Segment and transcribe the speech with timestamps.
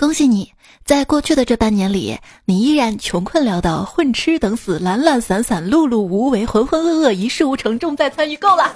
[0.00, 0.50] 恭喜你，
[0.82, 2.16] 在过去的这半年里，
[2.46, 8.74] 你依然穷困潦倒、混吃等死、懒懒散散、碌碌无为、浑浑噩噩、一事无成，重在参与，够了。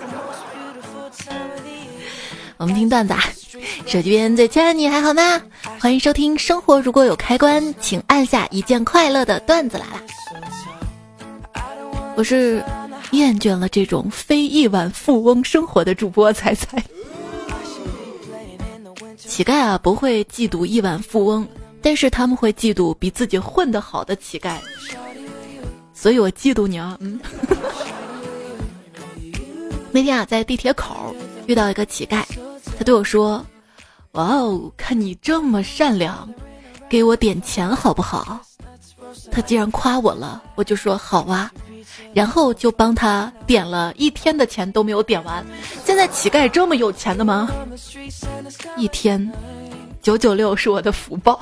[2.58, 3.24] 我们听段子啊，
[3.87, 5.40] 手机边最亲爱的你还好吗？
[5.80, 10.02] 欢迎收听《生活如果有开关，请按下一键快乐的段子来了。
[12.16, 12.62] 我是
[13.12, 16.84] 厌倦了这种非亿万富翁生活的主播彩彩。
[19.27, 21.46] 乞丐啊，不会嫉妒亿万富翁，
[21.82, 24.59] 但是他们会嫉妒比自己混得好的乞丐。
[25.92, 26.97] 所以我嫉妒你啊！
[27.00, 27.19] 嗯。
[29.91, 31.14] 那天啊，在地铁口
[31.47, 32.24] 遇到一个乞丐，
[32.78, 33.45] 他对我说
[34.12, 36.28] ：“哇哦，看你这么善良，
[36.88, 38.41] 给我点钱好不好？”
[39.30, 41.50] 他既然夸我了，我就说好啊。
[42.12, 45.45] 然后就帮他点了一天的钱都没有点完。
[45.84, 47.51] 现在乞丐这么有钱的吗？
[48.77, 49.33] 一天
[50.02, 51.41] 九九六是我的福报。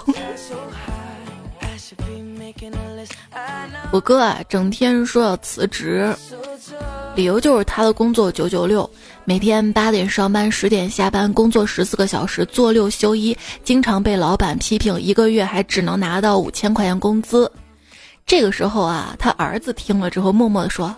[3.90, 6.14] 我哥啊，整天说要辞职，
[7.14, 8.88] 理由就是他的工作九九六，
[9.24, 17.50] 每天八点上班，十点下班，工作十四个小时，做六休一，经常被老板批评，一个月还只能拿到五千块钱工资。
[18.26, 20.94] 这个时候啊，他儿子听了之后，默默地说：“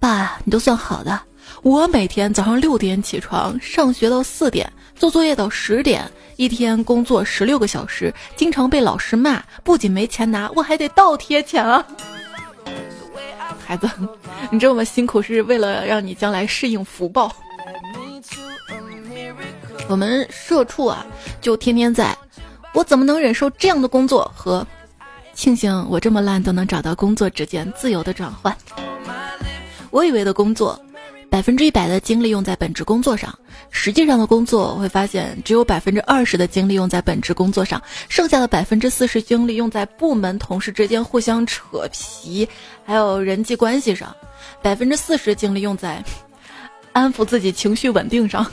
[0.00, 1.20] 爸，你都算好的。
[1.62, 9.42] 我每天早上六点起床，上学到四点，做作业到十点，一天工作十六个小时，经常被老师骂。
[9.62, 11.84] 不仅没钱拿，我还得倒贴钱啊！
[13.66, 13.90] 孩子，
[14.50, 17.30] 你这么辛苦是为了让你将来适应福报。
[19.88, 21.04] 我们社畜啊，
[21.40, 22.16] 就天天在，
[22.72, 24.66] 我怎么能忍受这样的工作和？”
[25.38, 28.54] 庆幸我这么烂都能找到工作之间自由的转换。
[29.92, 30.76] 我以为的工作，
[31.30, 33.32] 百分之一百的精力用在本职工作上，
[33.70, 42.46] 实际上的工作我会发现只有百分之二十的精力用在本职工作上，剩下的百分之四十精力用在部门同事之间互相扯皮，
[42.84, 44.12] 还有人际关系上，
[44.60, 46.02] 百分之四十精力用在
[46.92, 48.44] 安抚自己情绪稳定上。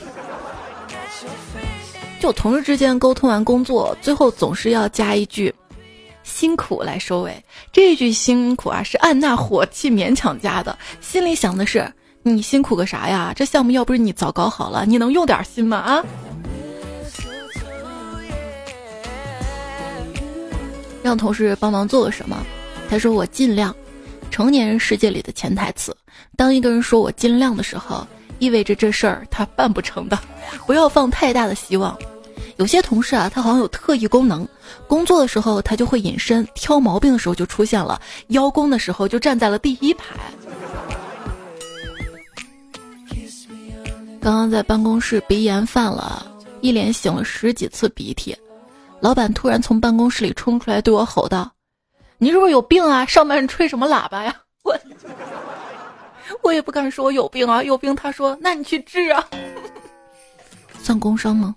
[2.20, 5.52] 就同事之间沟通完工作，最后总是要加一句。
[6.26, 7.42] 辛苦来收尾，
[7.72, 11.90] 这句辛苦啊是按捺火气勉强加的，心里想的是
[12.24, 13.32] 你辛苦个啥呀？
[13.34, 15.78] 这项目要不是你早搞好了，你能用点心吗？
[15.78, 16.04] 啊！
[21.02, 22.36] 让同事帮忙做个什么？
[22.90, 23.74] 他说我尽量。
[24.28, 25.96] 成年人世界里的潜台词，
[26.36, 28.06] 当一个人说我尽量的时候，
[28.38, 30.18] 意味着这事儿他办不成的，
[30.66, 31.96] 不要放太大的希望。
[32.56, 34.46] 有些同事啊，他好像有特异功能，
[34.88, 40.14] 工作的时候他就会隐身，挑毛病的时候就出现了，邀功的时候就站在了第一排。
[44.20, 46.26] 刚刚在办公室鼻炎犯了，
[46.60, 48.36] 一连擤了十几次鼻涕，
[49.00, 51.48] 老板突然从办公室里冲出来对我吼道
[52.18, 53.06] ：“你是不是有病啊？
[53.06, 54.76] 上班吹什么喇叭呀？”我
[56.42, 59.24] 我也不敢说我有病啊，有病他说那你去治啊。
[60.86, 61.52] 算工伤吗？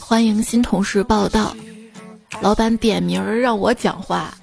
[0.00, 1.54] 欢迎新同事报道。
[2.40, 4.34] 老板点名让我讲话，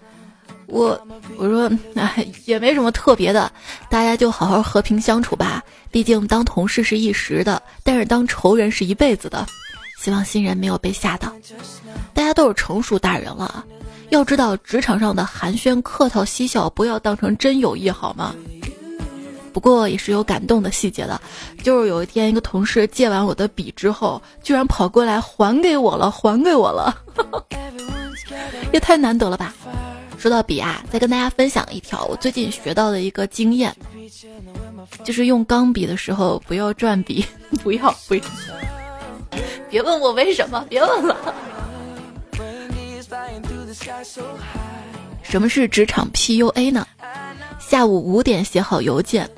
[0.68, 0.97] 我
[1.35, 3.52] 我说哎也没什么特别的，
[3.90, 5.62] 大家就好好和平相处吧。
[5.91, 9.46] 毕竟当同事是一时的，但是当仇人是一辈子的。
[10.02, 11.34] 希望新人没有被吓到。
[12.13, 13.66] 大家都是成熟大人了，
[14.08, 18.34] 要知道职场上的寒暄客套嬉笑不要当成真友谊好吗？
[19.49, 21.19] 不过也是有感动的细节的，
[21.63, 26.95] 就是有一天一个同事借完我的笔之后，居然跑过来还给我了， 还给我了，
[28.71, 29.53] 也太难得了吧！
[30.17, 33.75] 说到笔啊，再跟大家分享一条我最近学到的一个经验，
[35.03, 37.25] 就是用钢笔的时候不要转笔，
[37.63, 38.21] 不要不要，
[39.69, 41.16] 别问我为什么，别问了。
[45.23, 46.85] 什么是职场 PUA 呢？
[47.59, 49.30] 下午五点写好邮件，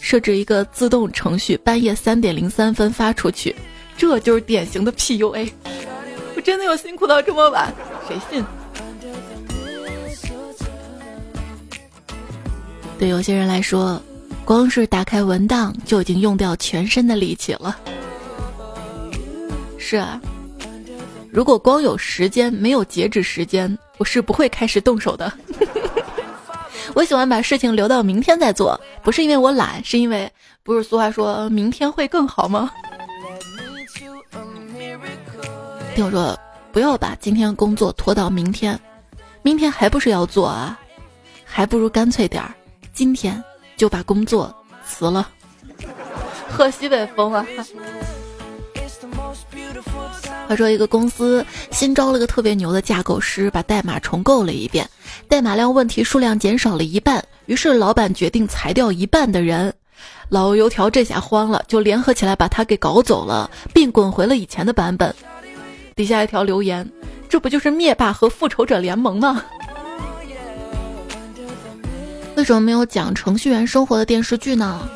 [0.00, 3.54] 设置一个自动程序，半夜三点零三分发出去，
[3.96, 5.50] 这就是典型的 PUA。
[6.36, 7.72] 我真的有辛苦到这么晚？
[8.06, 8.44] 谁信？
[12.98, 14.00] 对有些人来说，
[14.44, 17.76] 光是打开文档就已经用掉全身的力气了。
[19.76, 20.20] 是啊，
[21.30, 25.32] 如果光有时间没有截止时间，我是不会开始动手的。
[26.94, 30.30] 我喜欢把事情留到明天再做，不是因为我懒，是因为
[30.62, 32.70] 不是俗话说明天会更好吗？
[35.94, 36.38] 听我说，
[36.72, 38.78] 不要把今天工作拖到明天，
[39.42, 40.78] 明天还不是要做啊？
[41.44, 42.54] 还不如干脆点儿，
[42.94, 43.42] 今天
[43.76, 44.54] 就把工作
[44.86, 45.28] 辞了，
[46.50, 47.46] 喝西北风啊！
[50.52, 54.86] 话说一个公司新招了个特别牛的架构师，把代码重构了一遍，
[55.26, 59.72] 代码量问题数量减少了一半，于是老板决定裁掉一半的人。
[60.28, 65.14] 老油条这下慌了，就联合起来把他给搞走了，并滚回了以前的版本。
[65.96, 66.86] 底下一条留言：
[67.30, 69.42] 这不就是灭霸和复仇者联盟吗？
[72.36, 74.86] 为什么没有讲程序员生活的电视剧呢？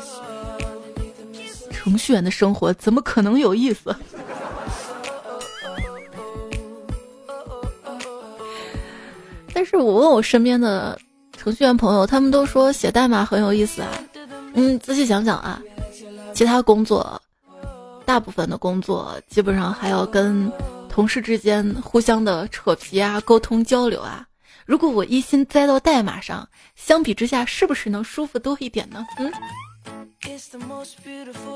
[1.71, 3.95] 程序员的生活怎么可能有意思？
[9.57, 10.95] 但是我问我身边的
[11.35, 13.89] 程序员朋友，他们都说写代码很有意思啊。
[14.53, 15.59] 嗯，仔细想想啊，
[16.31, 17.19] 其他工作，
[18.05, 20.51] 大部分的工作基本上还要跟
[20.87, 24.23] 同事之间互相的扯皮啊、沟通交流啊。
[24.67, 29.03] 如果我一心栽到代码上，相比之下，是不是能舒服多一点呢？
[29.17, 29.31] 嗯。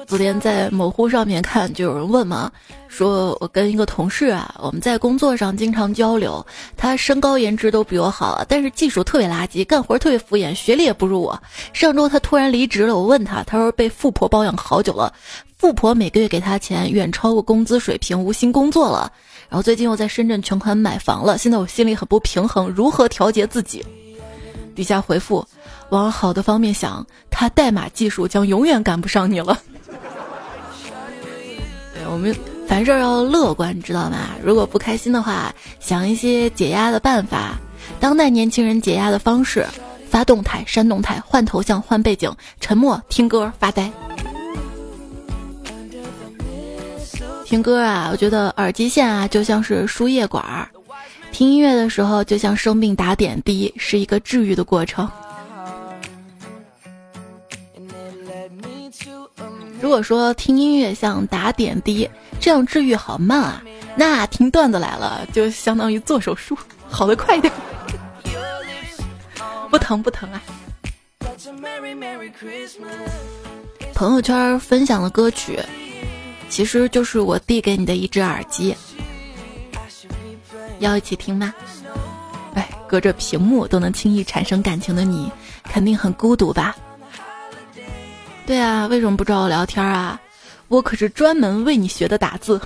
[0.08, 2.52] 昨天在某乎上面看，就有人问嘛，
[2.88, 6.46] 说我跟一个同事啊，我们在工作上经常交流，
[6.78, 11.42] 他身高颜值都比我好，但是技术特别垃圾，干活特别敷衍，学历也不如我。
[11.74, 15.12] 上周他突然离职了，我问他，他说被富婆包养好久了，
[15.58, 19.12] 富婆每个月给他钱远超过工资水平，无心工作了。
[19.50, 23.84] 然后最近又在深圳全款买房了，现在我心里很不平衡，如何调节自己？
[24.76, 25.46] 底下回复。
[25.90, 29.58] 往好的方面想，他代码技术将永远赶不上你了。
[31.94, 32.36] 对我们
[32.68, 34.30] 凡事要乐观，你知道吗？
[34.42, 37.60] 如果不开心的话，想一些解压的办法。
[38.00, 39.66] 当代年轻人解压的方式：
[40.10, 43.92] 发动态、删动态、换头像、换背景、沉默、听歌、发呆。
[47.46, 50.70] 听歌啊，我觉得耳机线啊就像是输液管儿，
[51.32, 55.10] 听音乐的时候就像生病打点滴，是一个治愈的过程。
[59.80, 62.08] 如果说听音乐像打点滴，
[62.40, 63.64] 这样治愈好慢啊，
[63.96, 66.56] 那听段子来了就相当于做手术，
[66.88, 67.52] 好的快点。
[69.72, 70.42] 不疼不疼啊！
[73.96, 75.60] 朋友圈分享的歌曲，
[76.50, 78.76] 其实就是我递给你的一只耳机，
[80.82, 81.54] 要一起听吗？
[82.54, 85.32] 哎，隔着屏幕都能轻易产生感情的你，
[85.64, 86.76] 肯定很孤独吧？
[88.46, 90.20] 对啊，为什么不找我聊天啊？
[90.68, 92.60] 我可是专门为你学的打字。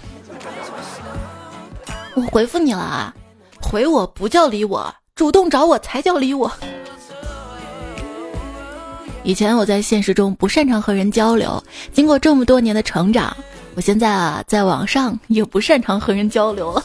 [2.15, 3.13] 我回复你了啊，
[3.62, 6.51] 回我不叫理我，主动找我才叫理我。
[9.23, 13.35] 以前我在现实中不擅长和人交流，经过这么多年的成长，
[13.75, 16.83] 我现在啊，在网上也不擅长和人交流了。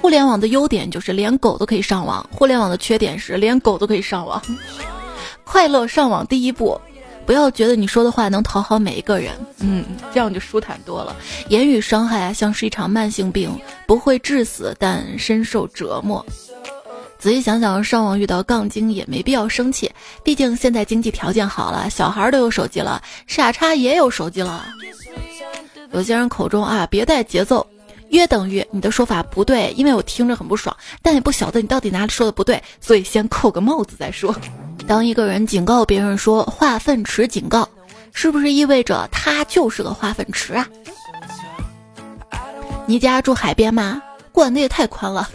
[0.00, 4.40] 互联网的优点就是连狗都可以上网，互联网的缺点是连狗都可以上网。
[5.44, 6.80] 快乐上网第一步，
[7.26, 11.16] 不要觉得你说的话能讨好每一个人，嗯，这样就舒坦多了。
[11.48, 13.50] 言语伤害啊，像是一场慢性病，
[13.86, 16.24] 不会致死，但深受折磨。
[17.18, 19.90] 仔细想想，上网遇到杠精也没必要生气，
[20.22, 24.66] 毕竟现在经济条件好了，小孩都有手机了，傻叉也有手机了。
[25.92, 27.66] 有些人口中啊，别带节奏，
[28.10, 34.34] 约等于你的说法不对，因为我听着很不爽，但也不晓得你到底哪里说的不对，所以先扣个帽子再说。
[34.86, 37.68] 当一个人警告别人说“化粪池警告”，
[38.12, 40.66] 是不是意味着他就是个化粪池啊？
[42.86, 44.02] 你家住海边吗？
[44.32, 45.28] 管的也太宽了。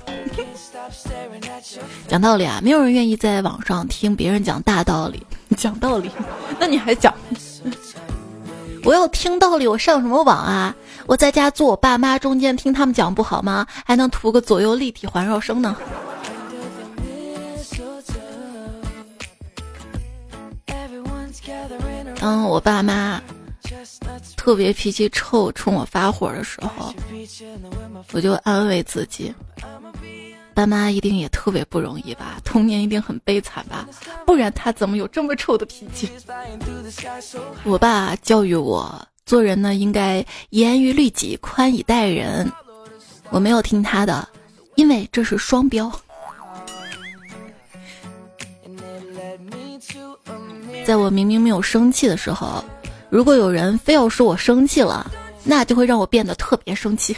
[2.08, 5.24] 讲道理啊，没有人愿意在网上听别人讲大道理。
[5.56, 6.10] 讲道理，
[6.60, 7.14] 那你还讲？
[8.84, 10.76] 我要听道理，我上什么网啊？
[11.06, 13.66] 我在家坐我爸妈中间听他们讲不好吗？
[13.86, 15.76] 还能图个左右立体环绕声呢。
[22.16, 23.22] 当我爸妈
[24.38, 26.94] 特别脾气臭，冲我发火的时候，
[28.14, 29.34] 我就安慰自己：
[30.54, 33.86] 爸妈一定也特别不容易吧，童年一定很悲惨吧，
[34.26, 36.10] 不然他怎么有这么臭的脾气？
[37.66, 42.52] 我爸教育我做人呢，应该严于律己，宽以待人。
[43.30, 44.28] 我没有听他的，
[44.76, 45.92] 因为这是双标。
[50.86, 52.64] 在我明明没有生气的时候，
[53.10, 55.10] 如果有人非要说我生气了，
[55.44, 57.16] 那就会让我变得特别生气。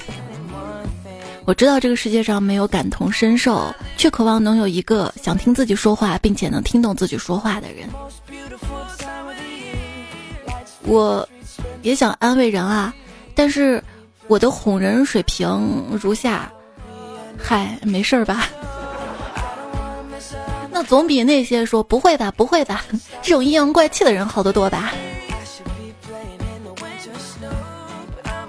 [1.46, 7.90] 我知道这个世界上没有感同身受，却渴望能有一个想听自己说话，并且能听懂自己说话的人。
[10.84, 11.28] 我
[11.82, 12.94] 也想安慰人啊，
[13.34, 13.84] 但是
[14.28, 16.52] 我的哄人水平如下：
[17.38, 18.48] 嗨，没事儿吧？
[20.72, 22.84] 那总比那些说不会吧，不会吧，
[23.22, 24.92] 这种阴阳怪气的人好得多吧？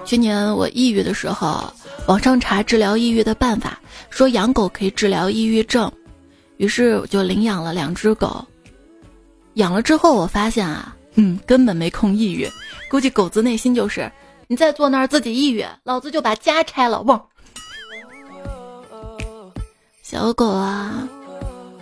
[0.05, 1.73] 去年我抑郁的时候，
[2.07, 5.91] 网上查治疗抑郁的办法，说养狗可以治疗抑郁症，
[6.59, 8.45] 于是我就领养了两只狗。
[9.55, 12.49] 养了之后，我发现啊，嗯，根本没空抑郁，
[12.91, 14.11] 估计狗子内心就是，
[14.47, 17.01] 你再坐那儿自己抑郁，老子就把家拆了。
[17.03, 17.21] 汪！
[20.03, 21.09] 小狗啊，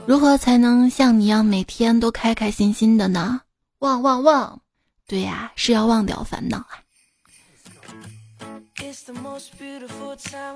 [0.07, 3.41] 如何才能像你一样每天都开开心心的呢？
[3.81, 4.61] 汪汪汪！
[5.07, 6.81] 对呀，是要忘掉烦恼啊。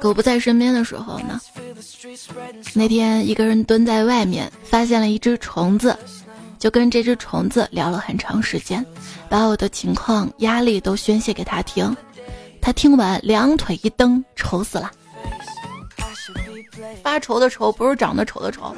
[0.00, 1.40] 狗不在身边的时候呢，
[2.74, 5.98] 那天一个人蹲在外面，发现了一只虫子。
[6.58, 8.84] 就跟这只虫子聊了很长时间，
[9.28, 11.96] 把我的情况、压力都宣泄给他听。
[12.60, 14.90] 他听完，两腿一蹬，愁死了。
[17.02, 18.74] 发愁的愁不是长得丑的丑，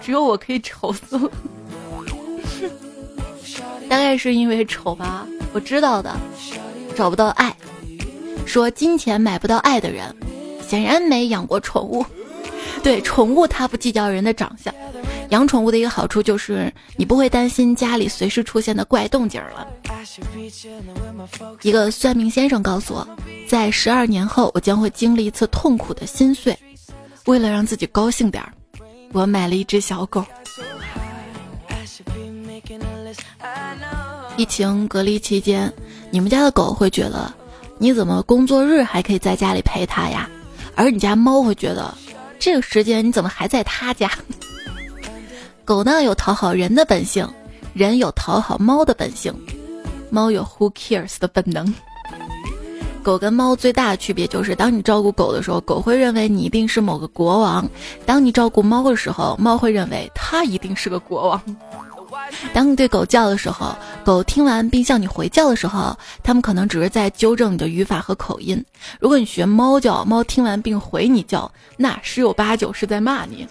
[0.00, 1.18] 只有我可以愁死。
[3.88, 6.14] 大概是因为丑吧，我知道的。
[6.96, 7.54] 找不到爱，
[8.46, 10.14] 说金钱买不到爱的人，
[10.66, 12.04] 显然没养过宠物。
[12.82, 14.74] 对，宠物它不计较人的长相。
[15.30, 19.66] 养宠物的一个好处就是，你不会担心家里随时出现的怪动静了。
[21.62, 23.08] 一个算命先生告诉我，
[23.48, 26.56] 在十二年后，我将会经历一次痛苦的心碎。
[27.26, 28.52] 为了让自己高兴点儿，
[29.12, 30.24] 我买了一只小狗。
[34.36, 35.72] 疫情隔离期间，
[36.10, 37.32] 你们家的狗会觉得，
[37.78, 40.28] 你怎么工作日还可以在家里陪它呀？
[40.74, 41.96] 而你家猫会觉得，
[42.38, 44.10] 这个时间你怎么还在它家？
[45.64, 47.26] 狗呢有讨好人的本性，
[47.72, 49.34] 人有讨好猫的本性，
[50.10, 51.72] 猫有 who cares 的本能。
[53.02, 57.64] 狗跟猫最大的区别就是，当你照顾狗的时候，狗会认为你一定是某个国王；
[58.04, 61.42] 当你照顾猫的时候，猫会认为它一定是个国王。
[62.52, 68.62] 当你对狗叫的时候，狗听完并向你回叫的时候，它们可能只是在纠正你的语法和口音。
[69.00, 73.46] 如果你学猫叫，猫听完并回你叫，那十有八九是在骂你。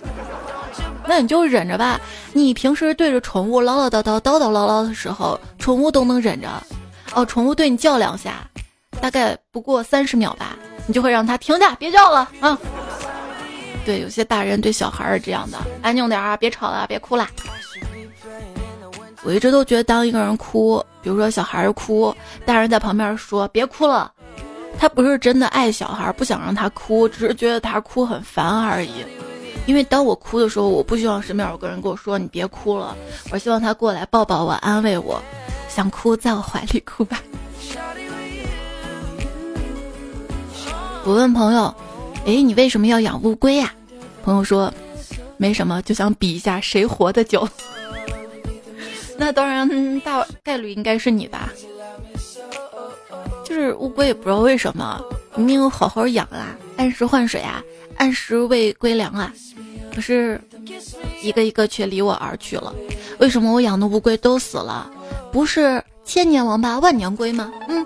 [1.07, 1.99] 那你就忍着吧。
[2.31, 6.49] 你平时对着宠物唠唠叨叨、叨叨唠唠的时候，宠物都能忍着。
[7.13, 8.47] 哦，宠物对你叫两下，
[8.99, 10.55] 大概不过三十秒吧，
[10.87, 12.57] 你就会让它停下，别叫了啊。
[13.85, 17.29] 对，有些大人对小孩是这样的，安静点儿啊，别吵了，别哭啦。
[19.23, 24.11] 我一直都觉得，当一个人哭，比如说小孩儿哭，大人在旁边说别哭了，
[24.79, 29.05] 他不是真的爱小孩，不想让他哭，只是觉得他哭很烦而已。
[29.65, 32.95] 因为当我哭的时候，我不希望身边有个人跟我说你别哭了，
[33.31, 35.21] 我希望他过来抱抱我，安慰我。
[35.69, 37.21] 想哭，在我怀里哭吧。
[41.05, 41.73] 我问朋友，
[42.25, 43.73] 哎，你为什么要养乌龟呀？
[44.23, 44.71] 朋友说，
[45.37, 47.47] 没什么，就想比一下谁活得久。
[49.17, 51.51] 那当然，大概率应该是你吧。
[53.43, 55.01] 就是乌龟也不知道为什么，
[55.35, 57.61] 明明好好养啊，按时换水啊，
[57.97, 59.33] 按时喂龟粮啊。
[59.93, 60.41] 可是，
[61.21, 62.73] 一个一个却离我而去了。
[63.19, 64.89] 为什么我养的乌龟都死了？
[65.31, 67.51] 不是千年王八万年龟吗？
[67.67, 67.85] 嗯。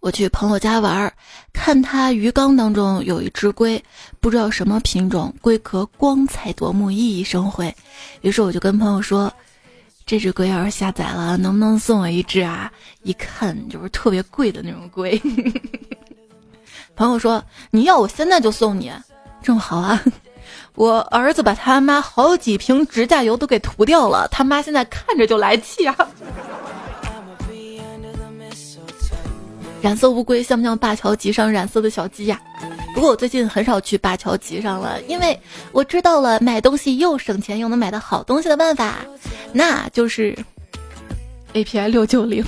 [0.00, 1.10] 我去朋友家玩，
[1.52, 3.82] 看他鱼缸当中有一只龟，
[4.20, 7.74] 不知道什么品种，龟壳光彩夺目，熠熠生辉。
[8.20, 9.32] 于是我就跟朋友说
[10.04, 12.70] ：“这只龟要是下载了，能不能送我一只啊？
[13.02, 15.18] 一看就是特别贵的那种龟。”
[16.94, 18.92] 朋友说：“你要我现在就送你，
[19.42, 20.02] 正好啊！
[20.76, 25.96] 我儿子把他妈好几瓶指甲油都给涂掉了，他妈现在看着就来气啊！”
[29.80, 32.40] 染色乌龟像不像灞桥集上染色的小鸡呀？
[32.94, 35.36] 不过我最近很少去灞桥集上了，因为
[35.72, 38.96] 我知道了买东西又省钱又能买到好东西的办法，
[39.52, 40.36] 那就是。
[41.54, 42.44] API 六九零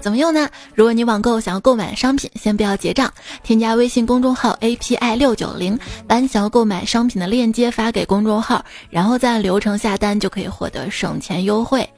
[0.00, 0.48] 怎么用呢？
[0.74, 11.88] 如果你网购想要购买商品，先不要结账，添加微信公众号 API 六九零，把你想要购买商品的链接发给公众号，然后在流程下单就可以获得省钱优惠。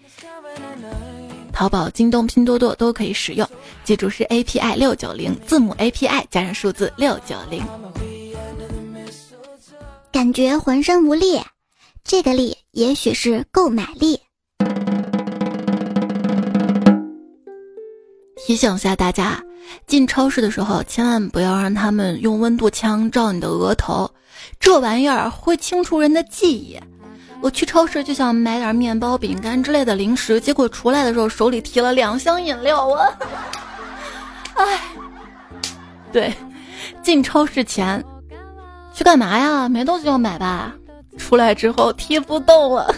[1.53, 3.49] 淘宝、京东、拼多多都可以使用，
[3.85, 7.63] 记住是 API 六九零，字母 API 加上数字六九零。
[10.11, 11.41] 感觉浑身无力，
[12.05, 14.21] 这个力也许是购买力。
[18.45, 19.41] 提醒一下大家，
[19.87, 24.11] 进超市的时候千万不要让他们用温度枪照你的额头，
[24.59, 26.77] 这玩意儿会清除人的记忆。
[27.41, 32.97] 我去超市就想买点面包、饼干之类的零食，结果出来的时候手里提了两箱饮料，我，
[34.55, 34.81] 唉，
[36.13, 36.35] 对，
[37.01, 38.05] 进超市前
[38.93, 39.69] 去干嘛呀？
[39.69, 40.73] 没东西要买吧？
[41.17, 42.93] 出来之后提不动了，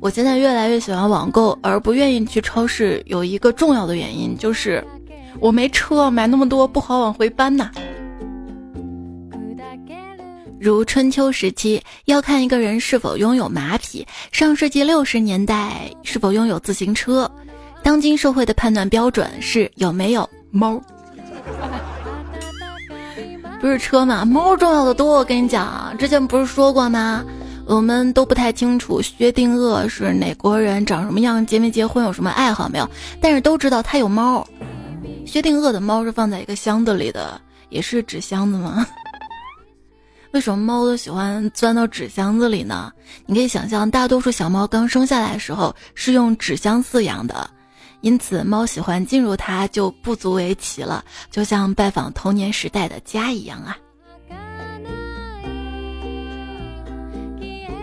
[0.00, 3.02] 我现在越来越喜欢网购，而不愿意去超市。
[3.06, 4.84] 有一个重要的原因就是，
[5.40, 7.70] 我没车，买那么多不好往回搬呐。
[10.60, 17.28] 如春秋时期，要看一个人是否拥有马匹；上世纪六十年代，是否拥有自行车；
[17.82, 20.80] 当今社会的判断标准是有没有猫。
[23.60, 24.24] 不是车吗？
[24.24, 25.14] 猫重要的多。
[25.14, 27.24] 我跟你讲，之前不是说过吗？
[27.68, 32.88] 我们都不太清楚薛定谔是哪国人，长什么样，结没结婚，有什么爱好没有，
[33.20, 34.44] 但是都知道他有猫。
[35.26, 38.86] 薛定谔的猫是放在一个箱子里的，也是纸箱子吗？
[40.32, 42.90] 为什么猫都喜欢钻到纸箱子里呢？
[43.26, 47.48] 你可以想象，大多数小猫刚生下来的时候是用纸箱饲养的，
[48.00, 53.76] 因此猫喜欢进入它就不足为奇了，就像拜访童年时代的家一样啊。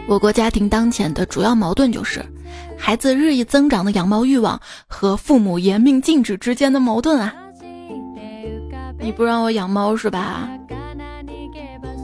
[0.07, 2.23] 我国家庭当前的主要矛盾就是，
[2.77, 7.33] 孩子日益增长的养猫欲望和父母严命禁止之间的矛盾啊！
[8.99, 10.47] 你不让我养猫是吧？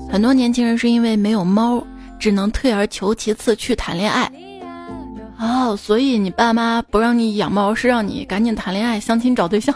[0.09, 1.85] 很多年轻人是因为没有猫，
[2.19, 4.31] 只能退而求其次去谈恋爱。
[5.39, 9.75] 哦，所以你爸妈不让你养猫，是让你赶紧谈恋爱、相亲找对象。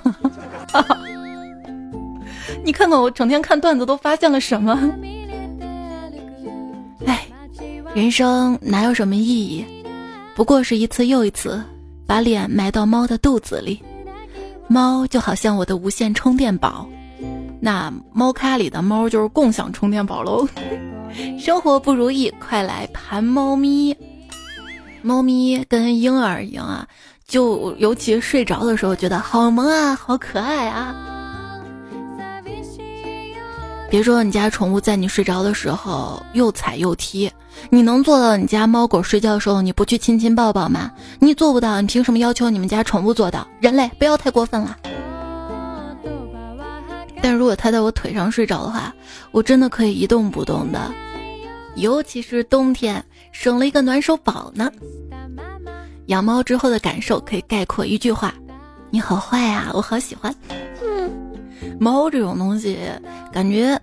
[2.65, 4.91] 你看看我整天看段子都发现了什么？
[7.95, 9.65] 人生哪有什么意义，
[10.35, 11.63] 不过是一次又一次
[12.05, 13.81] 把脸埋到猫的肚子里。
[14.67, 16.85] 猫就好像我的无线充电宝，
[17.61, 20.45] 那猫咖里的猫就是共享充电宝喽。
[21.39, 23.95] 生活不如意，快来盘猫咪。
[25.01, 26.85] 猫咪跟婴儿一样啊，
[27.25, 30.93] 就尤其睡着的时候，觉得好萌啊，好可爱啊。
[33.89, 37.31] 别说你家宠物在你睡着的时候又踩又踢。
[37.69, 40.91] 你能做到你家猫狗睡觉的时候你不去亲亲抱抱吗？
[41.19, 43.47] 你做不到，你凭什么要求你们家宠物做到？
[43.59, 44.77] 人类不要太过分了。
[47.21, 48.93] 但如果它在我腿上睡着的话，
[49.32, 50.91] 我真的可以一动不动的。
[51.75, 54.71] 尤其是冬天，省了一个暖手宝呢。
[56.06, 58.34] 养猫之后的感受可以概括一句话：
[58.91, 60.34] 你好坏啊，我好喜欢。
[61.80, 62.77] 猫这种东西，
[63.34, 63.80] 感觉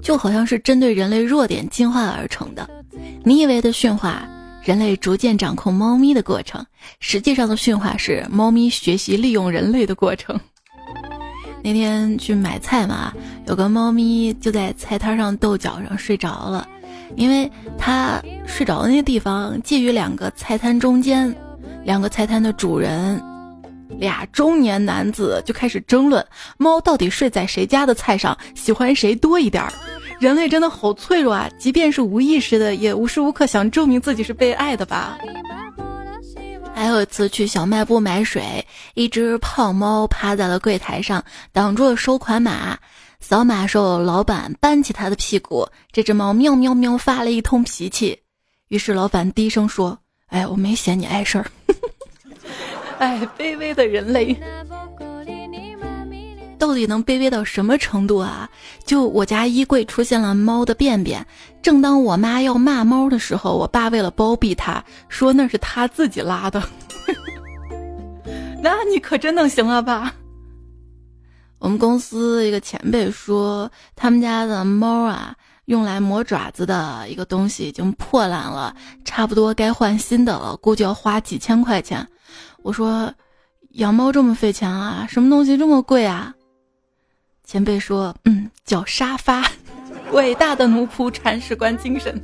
[0.00, 2.66] 就好像是针对人类弱点进化而成的。
[3.22, 4.26] 你以为的驯化，
[4.62, 6.64] 人类逐渐掌控猫咪的过程，
[7.00, 10.38] 实际上的驯化是猫咪学习利用人类的过程。
[11.62, 13.12] 那天去买菜嘛，
[13.46, 16.68] 有个猫咪就在菜摊上豆角上睡着了，
[17.16, 21.34] 因为它睡着的那个地方介于两个菜摊中间，
[21.84, 23.22] 两个菜摊的主人，
[23.98, 26.26] 俩中年男子就开始争论
[26.58, 29.72] 猫到底睡在谁家的菜上，喜欢谁多一点儿。
[30.20, 31.50] 人类真的好脆弱啊！
[31.58, 35.18] 即便是无意识的，也无时无刻想证明自己是被爱的吧。
[36.74, 42.78] 还有一次去小卖部买水，一只胖猫趴在了柜台上，挡住了收款码。
[43.20, 48.20] 扫码时候，老板扳起他的屁股，这只猫喵喵喵发了一通脾气。
[48.68, 49.98] 于是老板低声说
[50.28, 51.46] ：“哎，我没嫌你碍事儿。”
[52.98, 54.36] 哎，卑微的人类。
[56.54, 58.48] 到底能卑微到什么程度啊？
[58.84, 61.24] 就我家衣柜出现了猫的便便，
[61.62, 66.62] 正当我妈要骂猫的时候，我爸为了包庇他，说那是他自己拉的。
[68.62, 70.14] 那你可真能行了吧？
[71.58, 75.34] 我们公司一个前辈说，他们家的猫啊，
[75.66, 82.06] 用来磨爪子的一个东西已经破烂了，差不多该换新的了，估计要花几千块钱。
[82.62, 83.12] 我说，
[83.72, 85.06] 养猫这么费钱啊？
[85.08, 86.34] 什么东西这么贵啊？
[87.44, 89.44] 前辈说：“嗯，叫沙发，
[90.12, 92.20] 伟大的奴仆铲屎官精神。”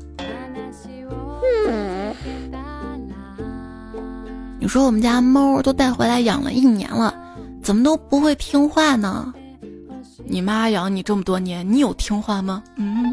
[4.59, 7.14] 你说我们家猫都带回来养了一年了，
[7.62, 9.33] 怎么都不会听话呢？
[10.24, 12.62] 你妈养你这么多年，你有听话吗？
[12.76, 13.12] 嗯。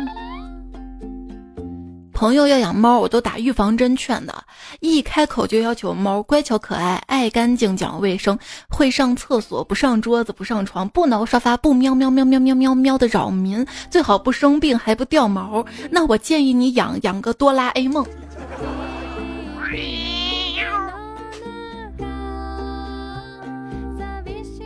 [2.18, 4.34] 朋友要养猫，我都打预防针劝的，
[4.80, 15.64] 一开口就要求猫乖巧可爱、爱干净、讲卫生、会上厕所、不上桌子、不上床、不挠沙发、不喵喵喵喵喵喵喵的扰民，最好不生病还不掉毛。
[15.92, 18.04] 那我建议你养养个哆啦 A 梦。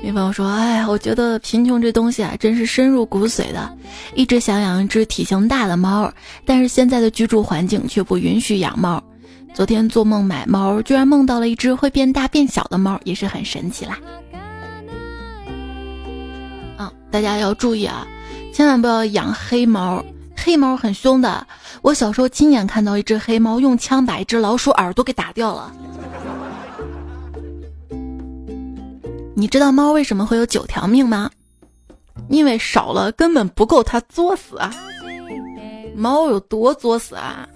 [0.03, 3.71] 女朋友说：“哎，我觉得贫穷这东西啊，真是深入骨髓的。
[4.15, 6.11] 一直想养一只体型大的猫，
[6.43, 9.01] 但是现在的居住环境却不允许养猫。
[9.53, 13.99] 昨天做梦买猫，居然梦到了一只会变大变小的猫，也是很神奇啦。
[16.77, 18.07] 啊，大家要注意啊，
[18.51, 20.03] 千万不要养黑猫，
[20.35, 21.45] 黑猫很凶的。
[21.83, 25.71] 我小时候亲眼看到一只黑猫用枪把一只老鼠耳朵给打掉了。”
[29.33, 31.29] 你知道猫为什么会有九条命吗？
[32.29, 34.73] 因为少了根本不够它作死啊！
[35.95, 37.47] 猫有多作死啊？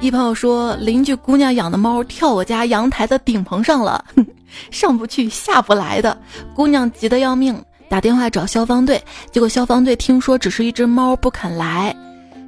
[0.00, 4.04] 一朋友说，邻居姑娘养的猫跳我家阳台的顶棚上了，
[4.70, 6.16] 上不去下不来的，
[6.54, 11.94] 姑娘急得要命，打电话找消防队，结果消防队听说只是一只猫不肯来，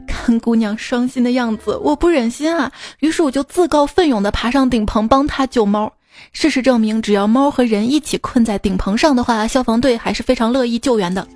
[0.06, 5.92] 看姑娘伤心的样子，我不忍心啊，于是我就自告奋勇地爬上顶棚帮她救猫。
[6.32, 11.26] 事实证明，只要猫和人一起困在顶棚上的话，消防队还是非常乐意救援的。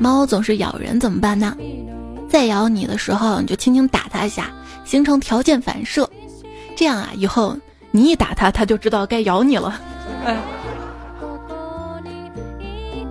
[0.00, 1.56] 猫总是咬人，怎么办呢？
[2.28, 4.50] 在咬你的时候，你就轻轻打它一下，
[4.84, 6.08] 形成条件反射，
[6.76, 7.56] 这样啊，以后
[7.90, 9.80] 你一打它，它就知道该咬你了。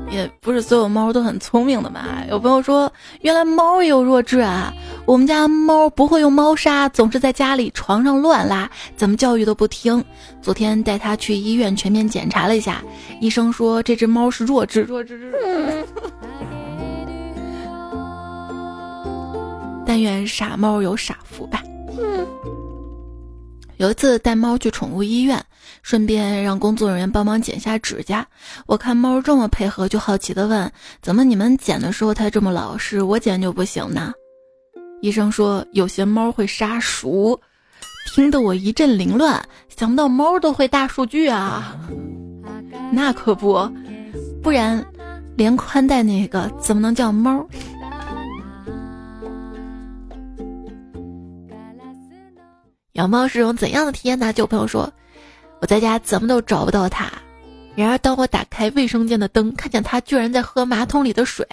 [0.09, 2.23] 也不是所有猫都很聪明的嘛。
[2.29, 2.91] 有朋友说，
[3.21, 4.73] 原来猫也有弱智啊！
[5.05, 10.03] 我们家猫不会用猫砂，总是在家里床上乱拉，怎么教育都不听。
[10.41, 12.81] 昨天带它去医院全面检查了一下，
[13.19, 15.33] 医生说这只猫是弱智，弱智。
[19.85, 21.63] 但愿傻猫有傻福吧。
[23.77, 25.41] 有一次带猫去宠物医院，
[25.83, 28.27] 顺便让工作人员帮忙剪下指甲。
[28.65, 34.13] 我看猫这么配合，就好奇的问：“怎么你们剪的时候它这么老实，我剪就不行呢？”
[35.01, 37.39] 医生说：“有些猫会杀熟。”
[38.13, 41.77] 听得我一阵凌乱，想不到猫都会大数据啊！
[42.91, 43.69] 那可不，
[44.41, 44.83] 不然
[45.35, 47.45] 连宽带那个怎么能叫猫？
[52.93, 54.31] 养猫是种怎样的体验呢？
[54.31, 54.91] 就有朋友说，
[55.59, 57.11] 我在家怎么都找不到它。
[57.75, 61.47] 然而，当我打开卫生间的灯，看见它居然在喝马桶里的水。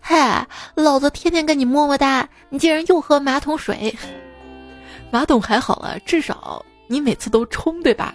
[0.00, 3.96] 嗨，老子天天跟你么么哒，你竟然又喝马桶水？
[5.12, 8.14] 马桶还好了，至少你每次都冲，对吧？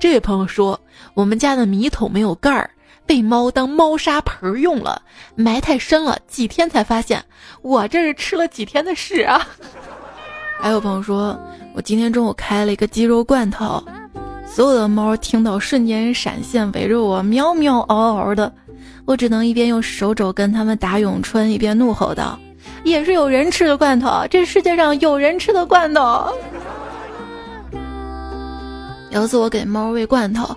[0.00, 0.80] 这位朋友说，
[1.14, 2.68] 我们家的米桶没有盖儿，
[3.06, 5.02] 被猫当猫砂盆用了，
[5.36, 7.24] 埋太深了，几天才发现。
[7.62, 9.46] 我这是吃了几天的屎啊！
[10.60, 11.38] 还有朋友说。
[11.74, 13.80] 我今天中午开了一个鸡肉罐头，
[14.58, 18.52] 所有的猫听到瞬间闪现，围着我喵喵嗷嗷的，
[19.04, 22.36] 我只能一边用手肘跟他们打咏春，一边怒吼道
[22.82, 26.28] ：“也是有人吃的罐头，这世界上有人吃的罐头。”
[29.10, 30.52] 有一次我给猫喂罐头，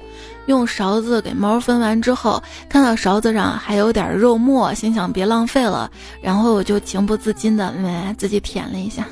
[0.48, 5.88] 用勺子给猫分完之后，看到勺子上还有点肉末，心想别浪费了，
[6.24, 7.72] 然后我就情不自禁的
[8.18, 9.06] 自己舔了一下。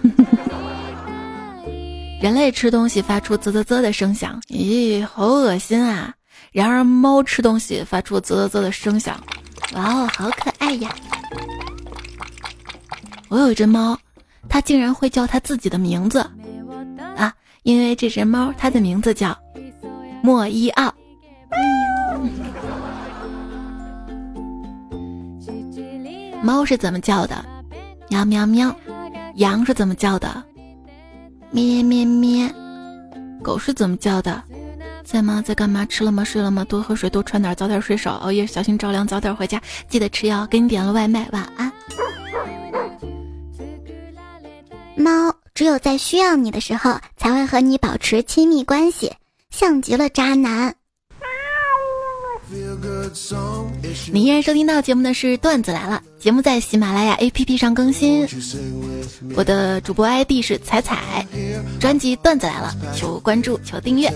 [2.21, 6.13] 人类吃东西发出啧啧啧的声响，咦，好恶心啊！
[6.51, 9.17] 然而猫吃东西发出啧啧啧的声响，
[9.73, 10.93] 哇哦，好可爱呀！
[13.29, 13.97] 我有一只猫，
[14.49, 16.19] 它竟然会叫它自己的名字
[17.15, 17.34] 啊！
[17.63, 19.38] 因为这只猫它的名字叫
[20.21, 20.93] 莫伊奥。
[26.43, 27.45] 猫是怎么叫的？
[28.10, 28.75] 喵喵喵。
[29.36, 30.43] 羊是怎么叫的？
[31.51, 32.53] 咩咩咩，
[33.41, 34.41] 狗是怎么叫的？
[35.03, 35.41] 在吗？
[35.43, 35.83] 在干嘛？
[35.85, 36.23] 吃了吗？
[36.23, 36.63] 睡了吗？
[36.65, 40.45] 多喝水，多穿点，早点睡，少熬夜，小心着凉，早点回家，记得吃药。
[40.45, 41.71] 给你点了外卖，晚安。
[44.95, 49.12] 猫只有在需要你的时候才会和你保持亲密关系，
[49.49, 50.75] 像极了渣男。
[54.12, 58.28] 你依然收听到节目的是段子来了，节目在喜马拉雅 APP 上更新。
[59.36, 61.25] 我的主播 ID 是彩彩，
[61.80, 64.12] 专辑段子来了，求关注，求订阅。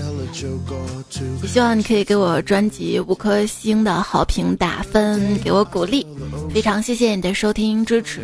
[1.41, 6.05] 也希望你可以给我专辑五颗星的好评打分，给我鼓励。
[6.53, 8.21] 非常谢谢你的收听支持。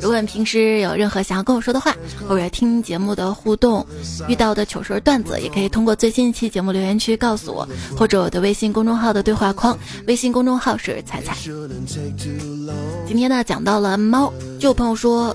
[0.00, 1.94] 如果你平时有任何想要跟我说的话，
[2.28, 3.84] 或者听节目的互动
[4.28, 9.76] 遇到的糗事段子，也可以通过最新一期节目留言区告诉我，或者我的微信公众号的对话框，
[10.06, 11.34] 微信公众号是彩彩。
[13.08, 15.34] 今天呢，讲到了猫，就有朋友说。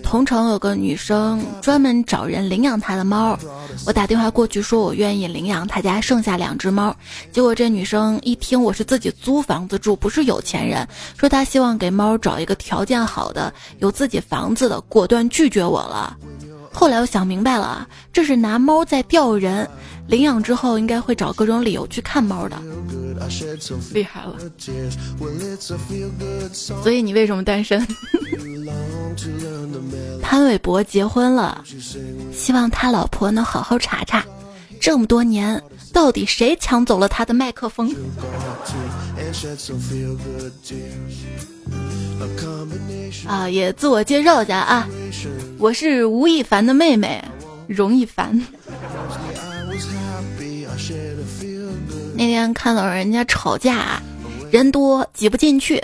[0.00, 3.36] 同城有个女生专门找人领养她的猫，
[3.84, 6.94] 我打电话过去说我愿意领养她家剩下两只猫，
[7.32, 16.16] 结果这女生一听我是自己租房子住，不是有钱人，说她希望给猫找一个条件好的、有自己房子的，果断拒绝我了。
[16.72, 19.68] 后来我想明白了，这是拿猫在钓人，
[20.08, 22.56] 领养之后应该会找各种理由去看猫的，
[23.92, 24.36] 厉害了。
[26.82, 27.84] 所以你为什么单身？
[30.22, 31.64] 潘玮柏结婚了，
[32.32, 34.24] 希望他老婆能好好查查，
[34.80, 37.94] 这么多年到底谁抢走了他的麦克风？
[43.26, 44.88] 啊，也自我介绍一下啊，
[45.58, 47.22] 我是吴亦凡的妹妹，
[47.66, 48.40] 容易烦。
[52.14, 54.00] 那天看到人家吵架，
[54.50, 55.82] 人多挤不进去，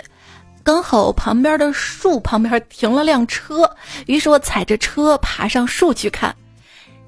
[0.63, 3.69] 刚好旁边的树旁边停了辆车，
[4.07, 6.35] 于是我踩着车爬上树去看。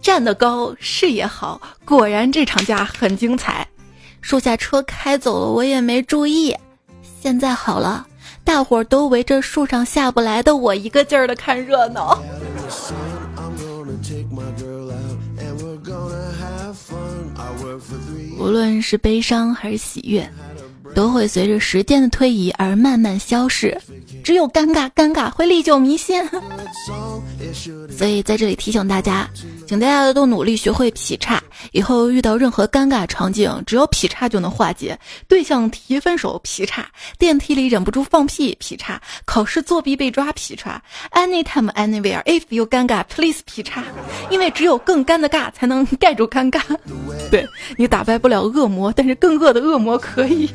[0.01, 3.67] 站得高，视野好，果然这场架很精彩。
[4.21, 6.55] 树下车开走了，我也没注意。
[7.21, 8.05] 现在好了，
[8.43, 12.21] 大伙儿都围着树上下不来的我，一个劲儿的看热闹。
[18.45, 20.29] 无论是悲伤还是喜悦，
[20.93, 23.75] 都会随着时间的推移而慢慢消逝。
[24.23, 26.23] 只有尴尬，尴尬会历久弥新。
[27.89, 29.27] 所以在这里提醒大家，
[29.67, 34.97] 请大家都努力学会劈叉，以后遇到任何尴尬场景，只有劈叉就能化解。
[35.27, 36.85] 对象提分手劈叉，
[37.17, 43.83] 电梯里忍不住放屁劈叉，考试作弊被抓劈叉，anytime anywhere if you 尴尬 please 劈叉，
[44.29, 46.61] 因为只有更干的尬才能盖住尴尬。
[47.29, 47.47] 对
[47.77, 50.49] 你打败不了恶魔，但是更恶的恶魔可以。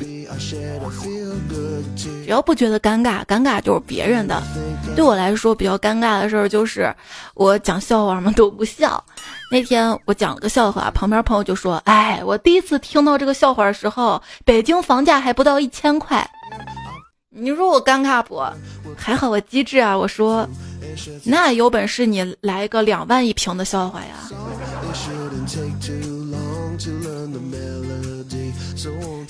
[1.96, 4.42] 只要不觉得尴尬，尴尬就是别人的。
[4.94, 6.94] 对我来说比较尴尬的事儿就是，
[7.34, 9.02] 我讲笑话嘛都不笑。
[9.50, 16.28] 那天我讲了个笑话，旁边朋友就说：“哎，我第一次听到这个笑话的时候，北京房价还不到一千块。”
[17.32, 18.42] 你说我尴尬不？
[18.96, 20.48] 还好我机智啊，我说
[21.24, 24.28] ：“那有本事你来个两万一平的笑话呀。”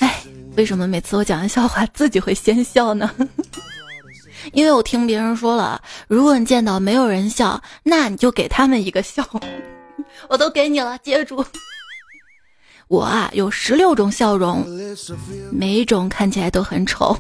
[0.01, 0.20] 哎，
[0.57, 3.11] 为什么每次我讲完笑话自己会先笑呢？
[4.53, 9.27] 因为我听别人说了，如果你见到没有人笑，那你就给他们一个笑。
[10.29, 11.45] 我都给你了，接住。
[12.89, 14.67] 我啊，有十六种笑容，
[15.53, 17.17] 每一种看起来都很丑。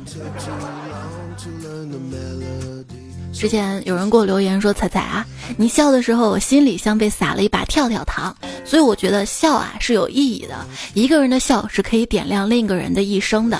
[3.40, 5.26] 之前有人给我留言说：“彩彩啊，
[5.56, 10.66] 你笑的时候，我心里像被撒了一把跳跳糖。”所以我觉得笑啊是有意义的。
[10.92, 13.58] 一个人的笑是可以点亮另一个人的一生的。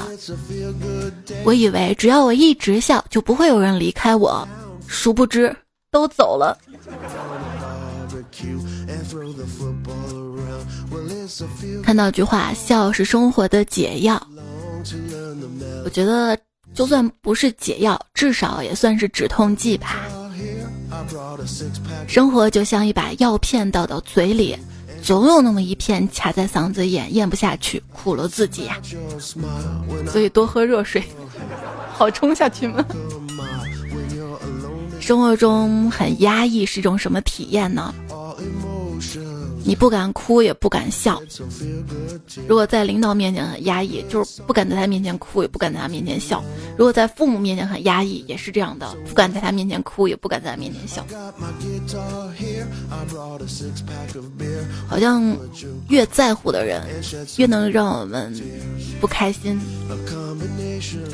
[1.44, 4.46] 我以为只要我一直笑，就不会有人离开我，
[4.86, 5.56] 殊不知
[5.90, 6.58] 都走了。
[11.82, 14.22] 看到一句话：“笑是生活的解药。”
[15.86, 16.38] 我觉得。
[16.74, 19.96] 就算不是解药，至少也算是止痛剂吧。
[22.06, 24.56] 生活就像一把药片倒到嘴里，
[25.02, 28.78] 总有那么一片卡在嗓子眼，咽不下去，苦了自己呀。
[30.08, 31.02] 所以多喝热水，
[31.92, 32.84] 好冲下去吗？
[35.00, 37.94] 生活中很压抑是一种什么体验呢？
[39.64, 41.20] 你不敢哭，也不敢笑。
[42.48, 46.42] 如果在领导面前很压抑，就是不敢在他面前哭，也不敢在他面前笑。
[46.76, 51.04] 如果在父母面前很压抑，也是这样的，不敢在他面前哭，也不敢在他面前笑。
[54.88, 55.36] 好像
[55.88, 56.82] 越在乎的人，
[57.36, 58.34] 越能让我们
[59.00, 59.60] 不开心。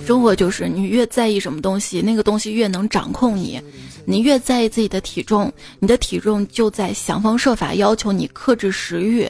[0.07, 3.61] 生活就是你越在意什么东西，那个东西越能掌控你。
[4.09, 9.27] 你越在意自己的体重，你的体重就在想方设法要求你克制食欲；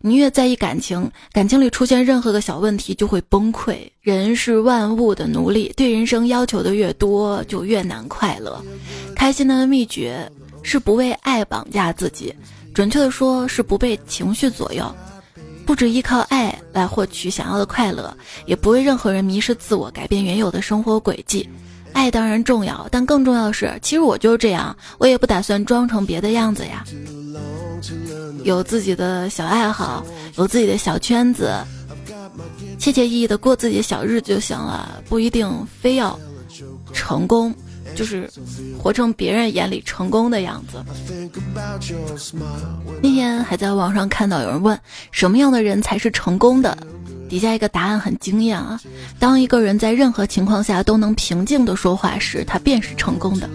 [0.00, 3.78] 你越在意感情，感情里出现任何个小问题就会崩溃。
[4.02, 8.62] 人是万物的奴隶，对人生要求的越多，就越难快乐。
[9.16, 10.30] 开心的秘诀
[10.62, 12.32] 是不为爱绑架自己，
[12.74, 14.94] 准确的说是不被情绪左右，
[15.64, 21.48] 不只依靠爱来获取想要的快乐，也不为任何人迷失自我，改变原有的生活轨迹。
[21.94, 26.84] 爱当然重要，但更重要的是，其实我就是这样，我也不打算装成别的样子呀。
[28.42, 30.04] 有自己的小爱好，
[30.36, 31.52] 有自己的小圈子，
[32.78, 35.48] 切切意意的过自己的小日子就行了，不一定
[35.80, 36.18] 非要
[36.92, 37.54] 成功，
[37.94, 38.28] 就是
[38.78, 40.84] 活成别人眼里成功的样子。
[43.02, 44.78] 那天还在网上看到有人问，
[45.10, 46.76] 什么样的人才是成功的？
[47.26, 48.78] 底下一个答案很惊艳啊！
[49.18, 53.48] 当一个人在任何情况下都能平静的说话时，他便是成功的。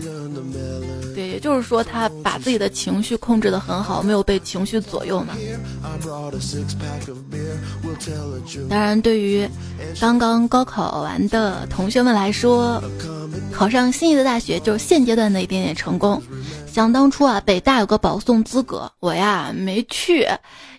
[1.27, 5.35] 也就是说，他把自己的情绪控制的很好，没有被情绪左右嘛。
[8.69, 9.47] 当然，对于
[9.99, 12.81] 刚刚高考完的同学们来说，
[13.51, 16.21] 考上心仪的大学就是现阶段的一点点成功。
[16.71, 20.27] 想当初啊，北大有个保送资格，我呀没去，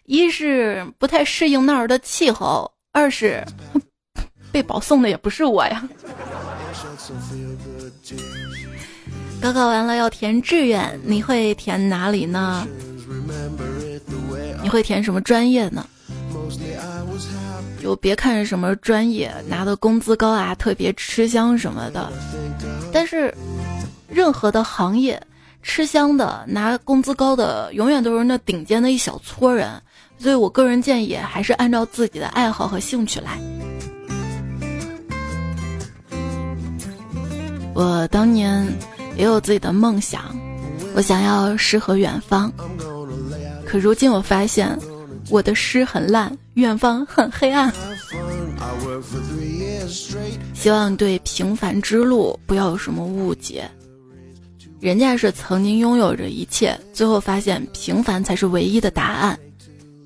[0.05, 2.71] 一是不太适应那儿的气候。
[2.93, 3.45] 二是
[4.53, 5.89] 被保送的也不是我呀。
[9.41, 12.67] 高考完了要填志愿，你会填哪里呢？
[14.63, 15.87] 你会填什么专业呢？
[17.83, 22.13] 就别看什么专业，拿的工资高啊，特别吃香什么的。
[22.93, 23.35] 但是，
[24.09, 25.21] 任何的行业
[25.63, 29.71] 吃香的、拿工资高的，永远都是那顶尖的一小撮人。
[30.19, 33.39] 所以我个人建议，还是按照自己的爱好和兴趣来。
[37.73, 38.67] 我当年
[39.21, 40.35] 也有自己的梦想，
[40.95, 42.51] 我想要诗和远方。
[43.67, 44.75] 可如今我发现，
[45.29, 47.71] 我的诗很烂，远方很黑暗。
[50.55, 53.71] 希望对平凡之路不要有什么误解。
[54.81, 59.39] 人家是曾经拥有着一切，最后发现平凡才是唯一的答案。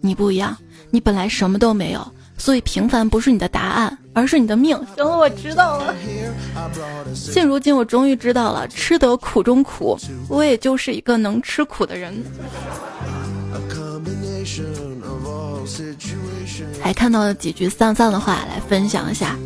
[0.01, 0.59] 你不一样，
[0.91, 2.05] 你本来什么都没有，
[2.37, 4.77] 所以平凡不是你的答案，而是你的命。
[4.97, 5.95] 行了，我知道了。
[7.15, 12.13] 现如今，我终于知道了，吃得苦中苦，我也就是一个能吃苦的人。
[16.83, 19.37] 还看到了几句丧丧的话，来分享一下。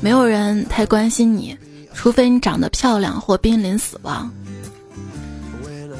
[0.00, 1.56] 没有人太关心你，
[1.94, 4.30] 除非你长得漂亮或濒临死亡。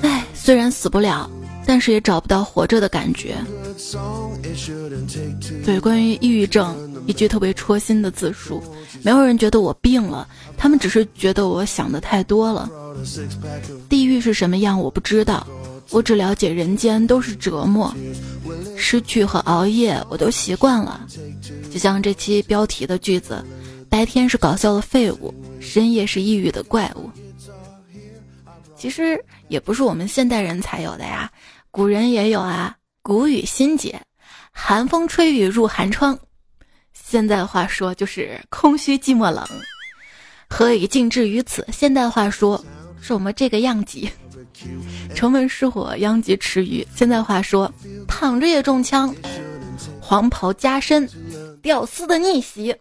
[0.02, 1.30] 唉，虽然死不了，
[1.66, 3.37] 但是也找不到活着的感觉。
[5.64, 8.62] 对，关于抑郁症，一句特别戳心的自述：
[9.03, 12.70] 没有人觉得我病了，他们只是觉得我想的太多了。
[13.88, 15.46] 地狱是什么样，我不知道。
[15.90, 17.94] 我只了解人间都是折磨，
[18.77, 21.07] 失去和熬夜我都习惯了。
[21.70, 23.44] 就像这期标题的句子：
[23.90, 27.11] 白天是搞笑的废物，深夜是抑郁的怪物。
[28.77, 31.31] 其实也不是我们现代人才有的呀，
[31.74, 32.76] 古人也有啊。
[33.02, 34.00] 古语心结，
[34.52, 36.16] 寒风吹雨入寒窗。
[36.92, 39.44] 现在话说就是空虚寂寞冷。
[40.48, 41.66] 何以尽至于此？
[41.72, 42.64] 现代话说
[43.02, 44.08] 是我们这个样子。
[45.16, 46.87] 城门失火，殃及池鱼。
[46.94, 47.68] 现在话说，
[48.06, 49.12] 躺着也中枪。
[50.00, 51.10] 黄袍加身，
[51.60, 52.72] 屌丝的逆袭。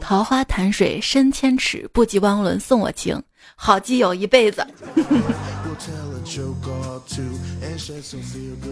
[0.00, 3.22] 桃花潭水深千尺，不及汪伦送我情。
[3.54, 4.66] 好基友一辈子。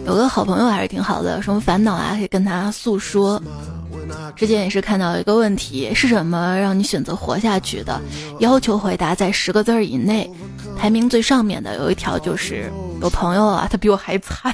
[0.05, 3.41] 有个好朋友还是挺好的，什么烦恼啊可以跟他诉说。
[4.35, 7.99] 之前也是看到一个问题，是什么让你选择活下去的？
[8.39, 10.29] 要求回答在十个字以内。
[10.77, 12.69] 排名最上面的有一条就是
[13.01, 14.53] 有朋友啊，他比我还惨。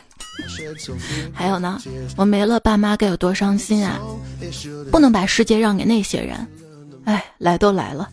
[1.34, 1.82] 还有呢，
[2.16, 4.00] 我没了爸妈该有多伤心啊！
[4.92, 6.48] 不能把世界让给那些人。
[7.06, 8.08] 哎，来都来了，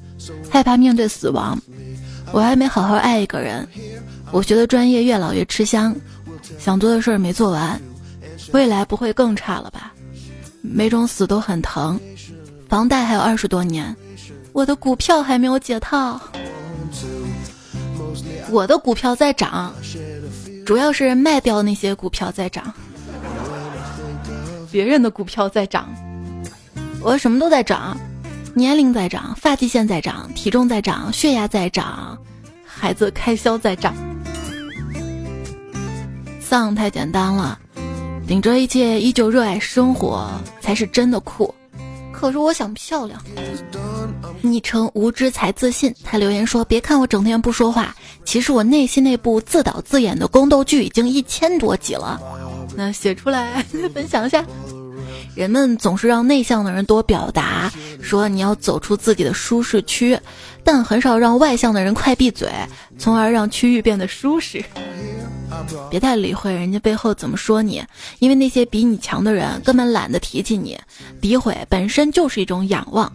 [0.51, 1.61] 害怕面对死亡。
[2.33, 3.67] 我还没好好爱一个人。
[4.31, 5.95] 我学的专业越老越吃香，
[6.59, 7.81] 想做的事儿没做完，
[8.53, 9.93] 未来不会更差了吧？
[10.61, 11.99] 每种死都很疼，
[12.69, 13.95] 房贷还有二十多年，
[14.53, 16.21] 我的股票还没有解套。
[18.51, 19.75] 我的股票在涨，
[20.65, 22.73] 主要是卖掉那些股票在涨，
[24.71, 25.89] 别人的股票在涨，
[27.03, 27.97] 我什么都在涨，
[28.55, 32.19] 年龄在涨，发际线在涨，体重在涨，血压在涨，
[32.79, 33.95] 孩子开销在涨。
[36.41, 37.59] 丧太简单了，
[38.27, 41.53] 顶着一切依旧热爱生活才是真的酷。
[42.13, 43.21] 可是我想漂亮。
[44.41, 52.21] 昵称无知才自信，他留言说：“别看我整天不说话，其实我内心那部自导自演的宫斗剧已经一千多集了。”
[52.77, 54.45] 那写出来分享一下。
[55.35, 60.19] 人们总是让内向的人多表达，说你要走出自己的舒适区，
[60.71, 62.47] 但很少让外向的人快闭嘴，
[62.99, 64.63] 从而让区域变得舒适。
[65.89, 67.83] 别太理会人家背后怎么说你，
[68.19, 70.79] 因为那些比你强的人根本懒得提起你。
[71.23, 73.11] 诋毁本身就是一种仰望。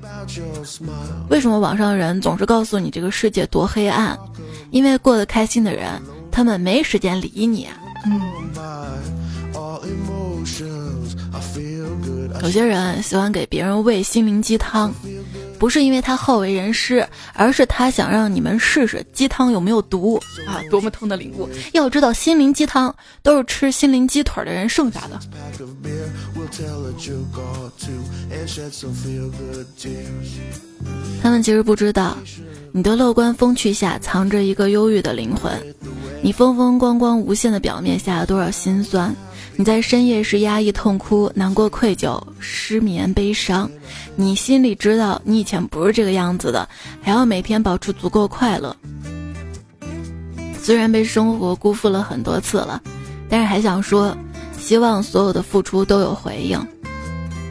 [1.29, 4.17] 为什么网上人总是告诉你这个世界多黑暗？
[4.71, 7.67] 因为过得开心的人，他们没时间理你。
[12.41, 14.91] 有些人喜欢给别人喂心灵鸡汤。
[15.63, 20.59] 不是因为他好为人师，而是他想让你们试试鸡汤有没有毒啊！
[20.69, 21.47] 多么痛的领悟！
[21.71, 25.17] 要知道，心灵鸡汤都是吃心灵鸡腿的人剩下的。
[31.21, 32.17] 他们其实不知道，
[32.73, 35.49] 你的乐观风趣下藏着一个忧郁的灵魂，
[36.21, 39.15] 你风风光光无限的表面下多少心酸。
[39.55, 43.69] 你在深夜时压抑、痛哭、难过、愧疚、失眠、悲伤，
[44.15, 46.67] 你心里知道你以前不是这个样子的，
[47.01, 48.75] 还要每天保持足够快乐。
[50.61, 52.81] 虽然被生活辜负了很多次了，
[53.27, 54.15] 但是还想说，
[54.59, 56.59] 希望所有的付出都有回应。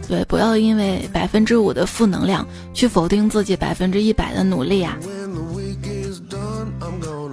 [0.09, 4.97] 对，不要因为百分之五的负能量去否定自己百分之一百的努力啊！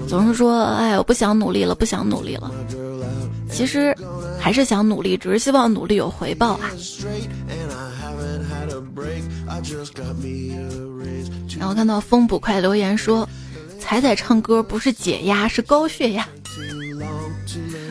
[0.07, 2.51] 总是说，哎，我不想努力了，不想努力了。
[3.51, 3.95] 其实。
[4.41, 6.71] 还是想努力，只是希望努力有回报啊。
[11.57, 13.27] 然后看到风捕快留言说
[13.79, 16.27] ：“彩彩唱歌不是解压，是高血压。”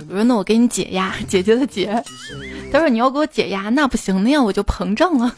[0.08, 2.02] 我说那我给你解压， 姐姐的解。
[2.72, 5.34] 他说你要给我解压，那不行，那样我就膨胀了。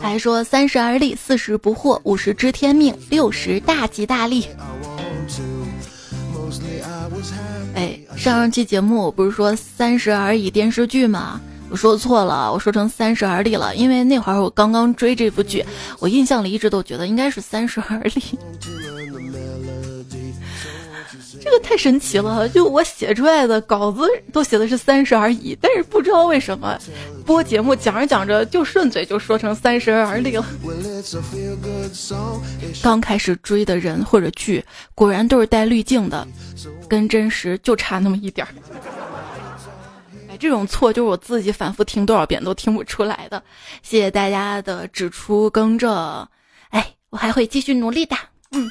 [0.00, 4.46] 他还说三十而立，四十不惑，五十知天命，六十大吉大利。
[7.74, 11.40] 哎，上上期节目我不是说三十而已电视剧吗？
[11.70, 15.64] 我说错了，我说成三十而立了，因为那会儿我刚刚追这部剧，
[15.98, 18.22] 我印象里一直都觉得应该是三十而立。
[21.42, 26.78] 这个太神奇了，就我写出来的稿子都写的是三十而已，但是不知道为什么
[27.26, 30.46] 播节目讲着讲着就顺嘴就说成三十而立了。
[32.80, 34.64] 刚开始追的人或者剧，
[34.94, 36.26] 果然都是带滤镜的，
[36.88, 38.54] 跟真实就差那么一点儿。
[40.28, 43.42] 哎，这种错就是我自己反复听多少遍都听不出来的。
[43.82, 46.28] 谢谢大家的指出更正，
[46.70, 48.16] 哎，我还会继续努力的。
[48.52, 48.70] 嗯。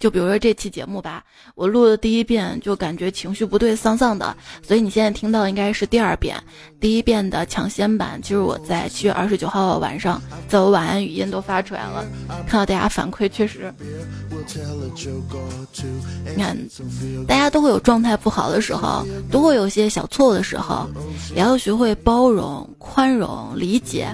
[0.00, 1.22] 就比如说这期节目吧，
[1.54, 4.34] 我录的第一遍就感觉情绪不对，丧丧的，
[4.66, 6.34] 所以你现在听到应该是第二遍。
[6.80, 12.02] 第一遍的抢先版，其实我在七月二十九号晚上，在我晚安语音都发出来了，
[12.48, 13.72] 看到大家反馈，确实，
[16.24, 16.56] 你看，
[17.26, 20.88] 大家都会有状态不好的时候，都会有些小错误的时候，
[21.34, 24.08] 也要学会包容、宽容、理解。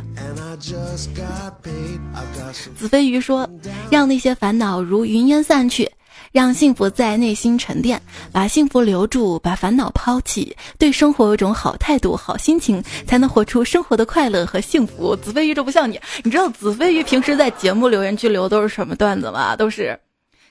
[2.77, 3.49] 子飞鱼说
[3.91, 5.91] ：“让那些烦恼如云烟散去，
[6.33, 8.01] 让幸福在内心沉淀，
[8.33, 19.55] 把幸福留住，把烦恼抛弃，对生活有种好态度、好心情，才能活出生活的快乐和幸福。”子飞鱼这不像你，你知道子飞鱼平时在节目留言区留都是什么段子吗？
[19.57, 19.99] 都是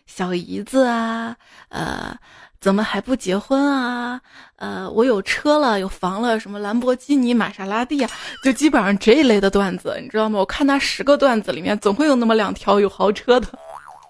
[0.05, 1.35] 小姨子啊，
[1.69, 2.17] 呃。
[2.61, 4.19] 怎么还不结婚啊？
[4.55, 8.09] 呃，我有车了，有房了，什么兰博基尼、玛莎拉蒂啊，
[8.43, 10.39] 就基本上这一类的段子，你知道吗？
[10.39, 13.47] 我看他十个段子里面，总会有那么两条有豪车的。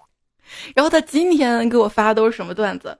[0.74, 2.96] 然后他今天给我发的都是什么段子？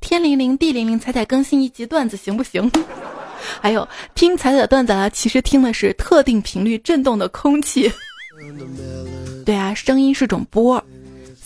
[0.00, 2.68] 天灵灵，地灵灵，彩彩更新一集段子行不行？
[3.62, 7.92] 还有听彩彩段子啊，其实听的是特定频率震动的空气。
[9.46, 10.84] 对啊，声音是种波，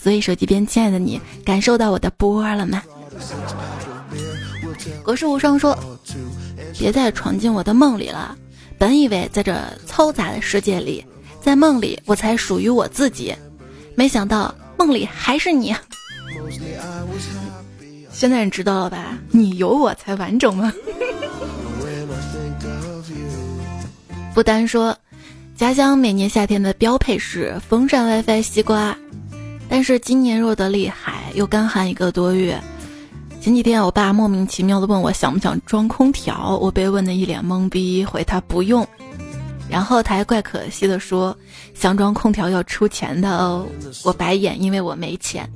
[0.01, 2.81] 所以手机边亲爱的你，感受到我的波了吗？
[5.03, 5.77] 格式无双说
[6.77, 8.35] ：“别再闯进我的梦里了。
[8.79, 9.55] 本以为在这
[9.87, 11.05] 嘈杂的世界里，
[11.39, 13.35] 在梦里我才属于我自己，
[13.93, 15.75] 没想到梦里还是你。
[18.11, 19.17] 现在你知道了吧？
[19.29, 20.73] 你有我才完整吗？”
[24.33, 24.97] 不单说，
[25.55, 28.97] 家乡每年夏天的标配是风扇、WiFi、西瓜，
[29.71, 32.59] 但是今年热得厉害，又干旱一个多月。
[33.39, 38.85] 前几天，我爸莫名其妙的问我想不想装空调，我被问的一脸懵逼，回他不用。
[39.71, 41.35] 然后他还怪可惜的说，
[41.73, 43.65] 想装空调要出钱的哦。
[44.03, 45.49] 我白眼，因为我没钱。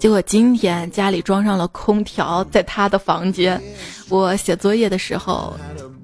[0.00, 3.62] 结果今天家里装上了空调，在他的房间，
[4.08, 5.54] 我写作业的时候，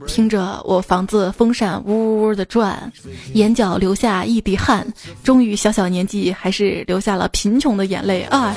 [0.07, 2.93] 听着我房子风扇呜呜呜的转，
[3.33, 4.87] 眼角流下一滴汗，
[5.23, 8.55] 终于小小年纪还是流下了贫穷的眼泪啊。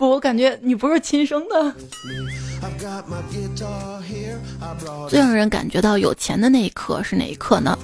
[0.00, 1.74] 不，我感觉你不是亲生的。
[5.10, 7.78] 最让人感觉到有钱的那一刻是哪一刻呢？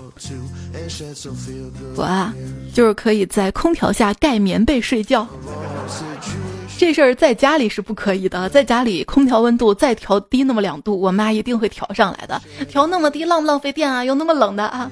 [1.94, 2.34] 我啊，
[2.72, 5.28] 就是可以在空调下盖棉被睡觉。
[6.78, 12.40] 这事儿在家里是不可以的，在家里空调温度再调低那么两度，我妈一定会调上来的。
[12.66, 14.02] 调那么低浪不浪费电啊？
[14.02, 14.90] 又那么冷的啊？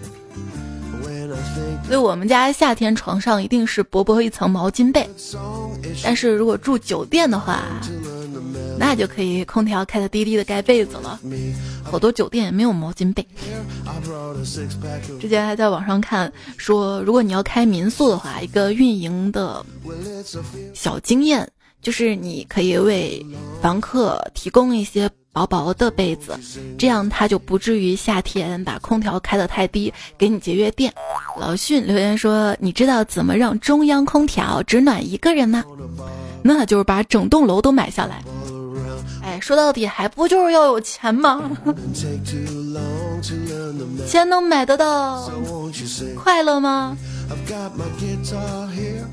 [1.87, 5.09] 所以我们家夏天床上一定是薄薄一层毛巾被，
[6.03, 7.63] 但是如果住酒店的话，
[8.79, 11.21] 那就可以空调开的低低的盖被子了。
[11.83, 13.27] 好多酒店也没有毛巾被。
[15.21, 19.65] 之前还在网上看说，如果你要开民宿的话，一个运营的
[20.73, 21.49] 小经验
[21.85, 23.25] 就是你可以为
[23.63, 25.09] 房客提供一些。
[25.35, 26.39] 薄薄的被子，
[26.79, 30.95] 这样他就不至于夏天把空调开得太低，给你节约电。
[31.41, 35.65] 老迅留言说：“你知道怎么让中央空调只暖一个人吗？
[36.41, 38.23] 那就是把整栋楼都买下来。”
[39.27, 41.51] 哎，说到底还不就是要有钱吗？
[44.07, 45.29] 钱能买得到
[46.15, 46.97] 快乐吗？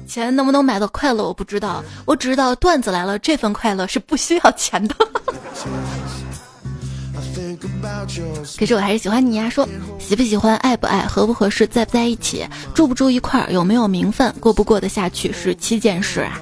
[0.08, 1.84] 钱能不能买到快乐，我不知道。
[2.06, 4.96] 我只知道段子来了，这份快乐是不需要钱的。
[8.58, 9.50] 可是我还是喜欢你呀。
[9.50, 9.68] 说
[10.00, 16.40] 喜不喜欢，爱不爱，合不合适，在不在一起，住不住一块儿，有没有名分，过不过得下去，是七件事啊。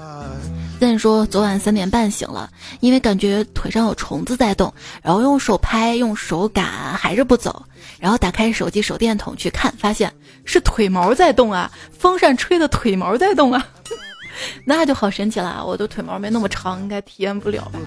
[0.80, 2.49] 再说昨晚三点半醒了，
[2.80, 6.65] 因为感觉腿上有虫子在动，然后用手拍，用手赶，
[6.97, 7.63] 还是不走。
[8.00, 10.14] 然后打开手机手电筒去看，发现
[10.45, 11.72] 是腿毛在动啊！
[11.91, 13.68] 风扇吹的腿毛在动啊！
[14.64, 17.80] 那就好神奇了，我的腿毛没那么长，应该体验不了吧？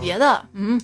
[0.00, 0.80] 别的，嗯。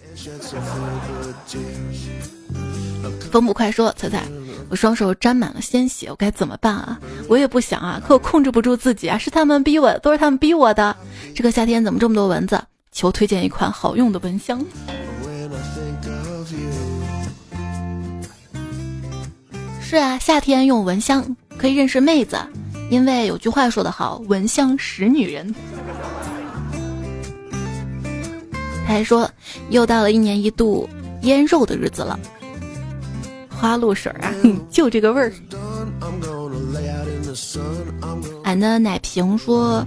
[3.32, 4.22] 风不快说：“彩彩，
[4.68, 7.00] 我双手沾满了鲜血，我该怎么办啊？
[7.28, 10.94] 我也不想啊，可我控制不住自己啊，是他们逼我，都是他们逼我的。
[11.34, 12.62] 这个夏天怎么这么多蚊子？
[12.92, 14.64] 求推荐一款好用的蚊香。
[19.90, 22.38] 是啊，夏天用蚊香可以认识妹子，
[22.90, 25.52] 因为有句话说得好，蚊香识女人。
[28.86, 29.28] ”他还说
[29.70, 30.88] ：“又到了一年一度
[31.22, 32.16] 腌肉的日子了。”
[33.50, 34.32] 花露水啊，
[34.70, 35.32] 就这个味儿。
[38.44, 39.84] 俺的奶瓶说，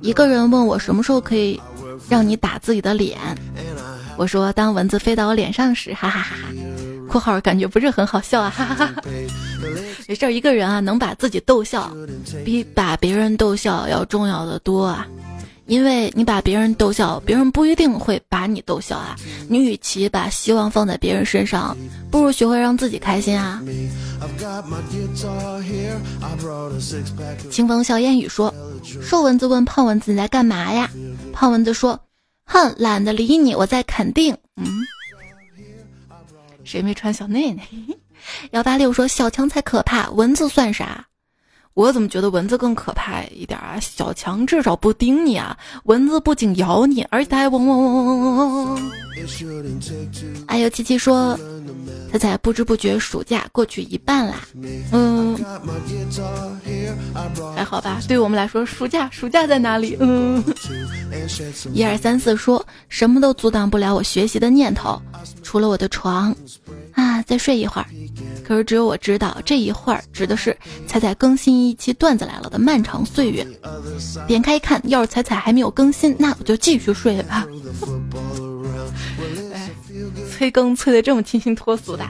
[0.00, 1.60] 一个人问我什么时候可以
[2.08, 3.18] 让你打自己的脸，
[4.16, 6.48] 我说当蚊子飞到我脸上时，哈哈哈哈。
[7.14, 9.02] 括号感觉不是很好笑啊，哈哈哈哈。
[10.06, 11.90] 没事，一个人啊能把自己逗笑，
[12.44, 15.06] 比把别人逗笑要重要的多啊。
[15.66, 19.16] 因为你把别人逗笑，别人不一定会把你逗笑啊。
[19.48, 21.74] 你与其把希望放在别人身上，
[22.10, 23.62] 不如学会让自己开心啊。
[27.50, 28.52] 清风笑烟雨说
[29.00, 30.90] ：“瘦蚊子问胖蚊子你在干嘛呀？”
[31.32, 31.98] 胖蚊子说
[32.44, 34.66] ：“哼，懒得理你，我在肯定。”嗯，
[36.64, 37.62] 谁没穿小内内？
[38.52, 41.06] 幺八六说：“小强才可怕，蚊子算啥？”
[41.74, 43.78] 我怎么觉得蚊子更可怕一点啊？
[43.80, 48.90] 小强至少不叮你啊，蚊子不仅咬你，而且还嗡嗡嗡嗡嗡嗡嗡。
[50.46, 51.36] 哎呦，七七说，
[52.12, 54.46] 彩彩不知不觉暑假过去一半啦。
[54.92, 55.36] 嗯，
[57.56, 58.00] 还好吧？
[58.06, 59.96] 对我们来说，暑假暑假在哪里？
[59.98, 60.42] 嗯。
[61.72, 65.00] 一二三四说，什么都阻挡不了我学习的念头，
[65.42, 66.34] 除了我的床。
[66.94, 67.86] 啊，再睡一会儿。
[68.46, 73.46] 可是只有我知道，这一会儿指的是彩彩更新一期段子来了的漫长岁月。
[74.26, 77.46] 点开一看，要是彩彩还没有更新，那我就继续睡吧。
[80.30, 82.04] 催更催的这么清新脱俗的。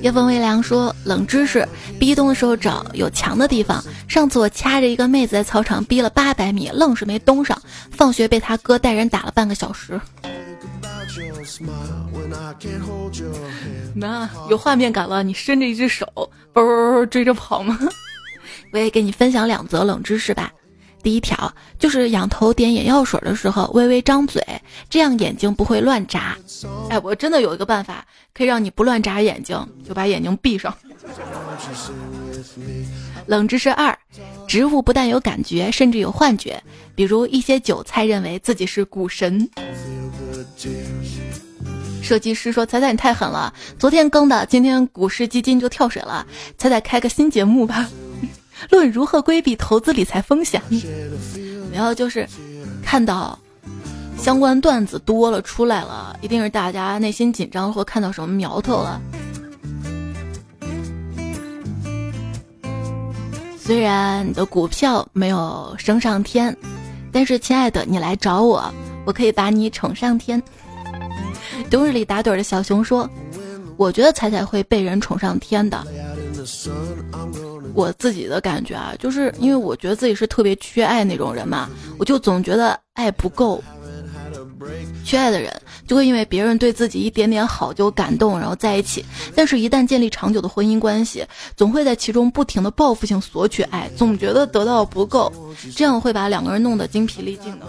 [0.00, 1.68] 夜风微凉说：“冷知识，
[1.98, 3.82] 逼咚的时候找有墙的地方。
[4.08, 7.60] 上次我掐着一个妹子在操场逼了八百米，愣是没咚上。
[7.90, 10.00] 放学被他哥带人打了半个小时。”
[13.94, 16.06] 那有画面感了，你伸着一只手，
[16.52, 17.78] 啵追着跑吗？
[18.72, 20.52] 我也给你分享两则冷知识吧。
[21.02, 24.40] 第一条就是仰头点眼药水的时候，微微张嘴，
[24.88, 26.38] 这样眼睛不会乱眨。
[26.88, 30.72] 哎，我真的有一个办法，可以让你不乱眨眼睛，就把眼睛闭上。
[33.26, 33.98] 冷知识二：
[34.46, 36.62] 植物不但有感觉，甚至有幻觉。
[36.94, 39.48] 比如一些韭菜认为自己是股神。
[42.12, 46.26] 设计师说：“彩彩你太狠了，昨天更的，今天股市基金就跳水了。
[46.58, 47.88] 彩彩开个新节目吧，
[48.68, 50.60] 论如何规避投资理财风险。
[51.72, 52.28] 然后就是
[52.84, 53.38] 看到
[54.18, 59.00] 相关段子多了出来了，一定是大家内心紧张或看到什么苗头了。
[63.58, 66.54] 虽然你的股票没有升上天，
[67.10, 68.70] 但是亲爱的，你来找我，
[69.06, 70.42] 我可以把你宠上天。”
[71.70, 73.08] 冬日里打盹的小熊说
[73.76, 75.84] ：“我觉得彩彩会被人宠上天的。
[77.74, 83.62] 我自己的感觉啊，就是因为我觉得自己是特别缺爱那种人嘛，我就总觉得爱不够。
[85.04, 85.50] 缺爱的人
[85.92, 89.04] 就会因为别人对自己一点点好就感动，然后在一起。
[89.34, 91.22] 但是，一旦建立长久的婚姻关系，
[91.54, 95.30] 总会在其中不停的报复性索取爱，总觉得得到不够，
[95.76, 97.66] 这样会把两个人弄得精疲力尽的。”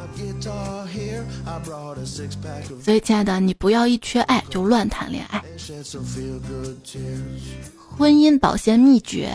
[2.82, 5.43] 所以，亲爱的，你不要一缺爱就乱谈恋爱。
[7.97, 9.34] 婚姻保鲜秘诀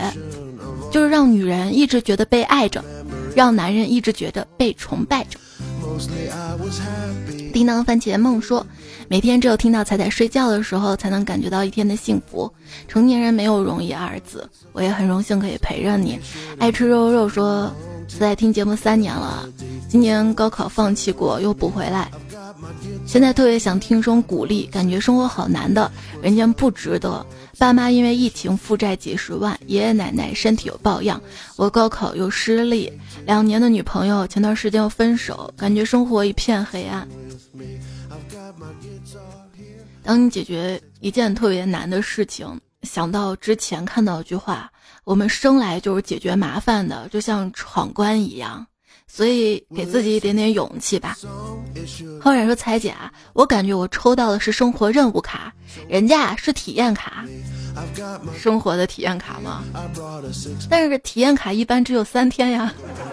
[0.91, 2.83] 就是让女人一直觉得被爱着，
[3.35, 5.39] 让男人一直觉得被崇拜着。
[7.49, 8.65] 叮当番茄梦说，
[9.07, 12.51] 每天只有听到彩彩睡觉的时候，才能感觉到一天的幸福。
[12.87, 16.19] 成年人没有容易二字，我也很荣幸可以陪着你。
[16.59, 17.71] 爱吃肉肉说，
[18.19, 19.47] 在听节目三年了。
[19.89, 22.11] 今年高考放弃过，又补回来，
[23.05, 25.91] 现在特别想听声鼓励，感觉生活好难的，
[26.21, 27.25] 人间不值得。
[27.59, 31.21] 爸妈因为疫情负债几十万，爷爷奶奶身体有抱恙，
[31.57, 32.91] 我高考又失利，
[33.25, 37.05] 两年的女朋友前段时间又分手，感觉生活一片黑暗。
[40.01, 44.71] 当你解决一件特别难的事情，想到之前看到一句话：
[45.03, 48.65] 我们生来就是解决麻烦的，就像闯关一样。
[49.11, 51.17] 所以给自己一点点勇气吧。
[52.21, 55.51] 后然说：“彩姐啊，我感觉我抽到的是生活任务卡，
[55.87, 57.25] 人家是体验卡，
[58.37, 59.63] 生活的体验卡吗？
[60.69, 62.71] 但是体验卡一般只有三天呀，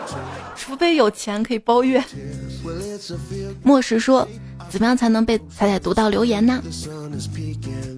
[0.55, 2.05] 除非有钱可以包月。
[3.65, 4.29] ”莫石说。
[4.77, 6.63] 怎么样才能被彩彩读到留言呢？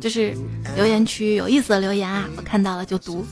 [0.01, 0.33] 就是
[0.77, 3.27] 留言区有意思的留言啊，我看到了就读。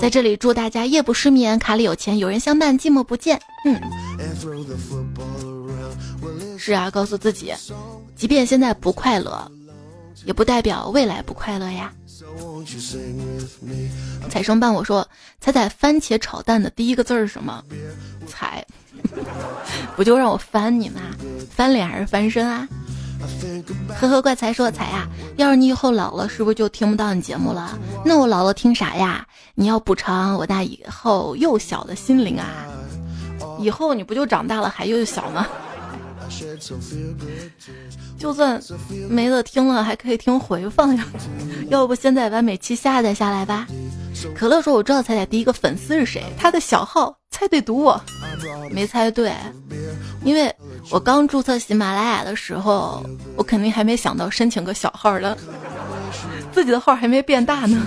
[0.00, 3.40] 在这里祝大家夜不失眠，卡里有钱，有人相伴，寂寞不见。
[3.64, 3.80] 嗯，
[6.58, 7.54] 是啊，告诉自己，
[8.16, 9.48] 即便现在不快乐，
[10.24, 11.92] 也不代表未来不快乐呀。
[14.28, 15.06] 彩生伴我说，
[15.40, 17.62] 彩彩番茄炒蛋的第一个字是什么？
[18.24, 18.64] 才。
[19.96, 21.00] 不就让我翻你吗？
[21.50, 22.66] 翻脸还是翻身啊？
[24.00, 25.06] 呵呵，怪才说才呀，
[25.36, 27.78] 要是你以后老了，是不是就听不到你节目了？
[28.04, 29.26] 那我老了听啥呀？
[29.54, 32.46] 你要补偿我那以后幼小的心灵啊！
[33.58, 35.46] 以后你不就长大了还幼小吗？
[38.18, 38.60] 就算
[39.08, 41.06] 没得听了，还可以听回放呀。
[41.68, 43.66] 要不现在把每期下载下来吧？
[44.34, 48.00] 可乐说：“我知道彩彩第一个粉丝是谁，他的小号猜对读我，
[48.70, 49.32] 没猜对，
[50.24, 50.54] 因为
[50.90, 53.04] 我刚注册喜马拉雅的时候，
[53.36, 55.36] 我肯定还没想到申请个小号的，
[56.52, 57.82] 自己的号还没变大呢。”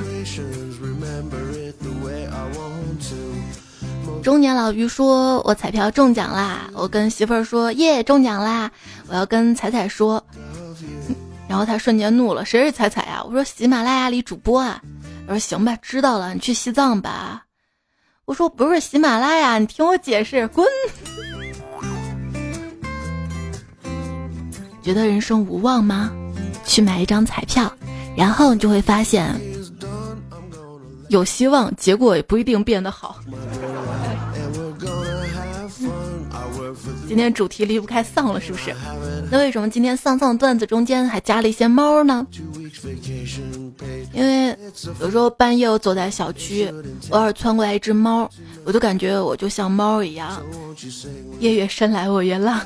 [4.24, 8.70] 中年老于说：“我彩票中奖啦！”我跟媳妇儿说：“耶，中奖啦！”
[9.08, 10.22] 我要跟彩彩说，
[11.48, 14.82] 然后他瞬间怒了：“谁是彩彩呀？”我说：“喜马拉雅里主播啊。”
[15.28, 17.44] 我说行吧，知道了，你去西藏吧。
[18.26, 20.66] 我说不是喜马拉雅，你听我解释，滚。
[24.82, 26.12] 觉得人生无望吗？
[26.66, 27.72] 去买一张彩票，
[28.16, 29.34] 然后你就会发现
[31.10, 33.20] 有希望，结果也不一定变得好。
[37.08, 38.76] 今天主题离不开丧了，是不是？
[39.32, 42.26] 那为什么今天丧丧段子中间还加了一些猫呢？
[44.14, 44.58] 因为
[45.00, 46.72] 有时候半夜我走在小区，
[47.10, 48.30] 偶尔窜过来一只猫，
[48.66, 50.42] 我就感觉我就像猫一样。
[51.40, 52.62] 夜越深来我越浪，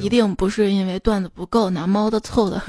[0.00, 2.62] 一定不是因为段子不够拿猫的凑的。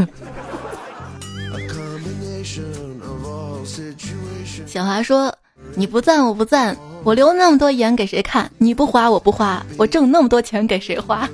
[4.66, 5.36] 小华说
[5.76, 8.52] ：“你不赞我不赞。”我留那么多言给谁看？
[8.58, 11.28] 你不花我不花，我挣那么多钱给谁花？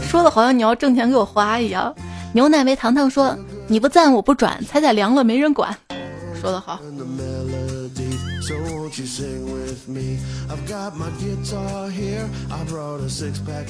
[0.00, 1.92] 说的好像你要挣钱给我花一样。
[2.32, 3.36] 牛奶味糖糖说
[3.66, 5.76] ：“你不赞我不转，彩彩凉了没人管。”
[6.40, 6.78] 说的好。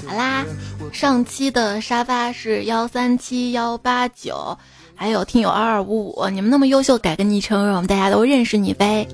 [0.07, 0.45] 好啦，
[0.93, 4.59] 上期的沙发是幺三七幺八九。
[5.03, 9.05] 还有听友二二五五，你们那么优秀，改个昵称让我们大家都认识你呗。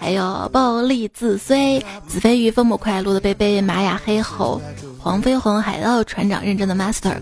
[0.00, 4.58] 还有暴力自虽、子飞鱼、风母快、路的贝贝、玛雅黑猴、
[4.98, 7.14] 黄飞鸿、海盗船长、认真的 master、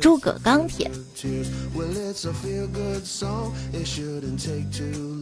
[0.00, 0.90] 诸葛钢铁。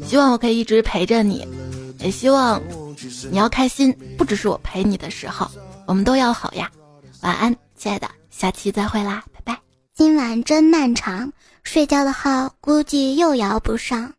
[0.07, 1.45] 希望我可以一直陪着你，
[1.99, 2.63] 也希望
[3.33, 5.51] 你要开心，不只是我陪你的时候，
[5.87, 6.71] 我们都要好呀。
[7.23, 9.25] 晚安，亲爱的，下期再会啦，
[9.99, 11.33] 今晚真漫长，
[11.65, 14.13] 睡觉的号估计又摇不上。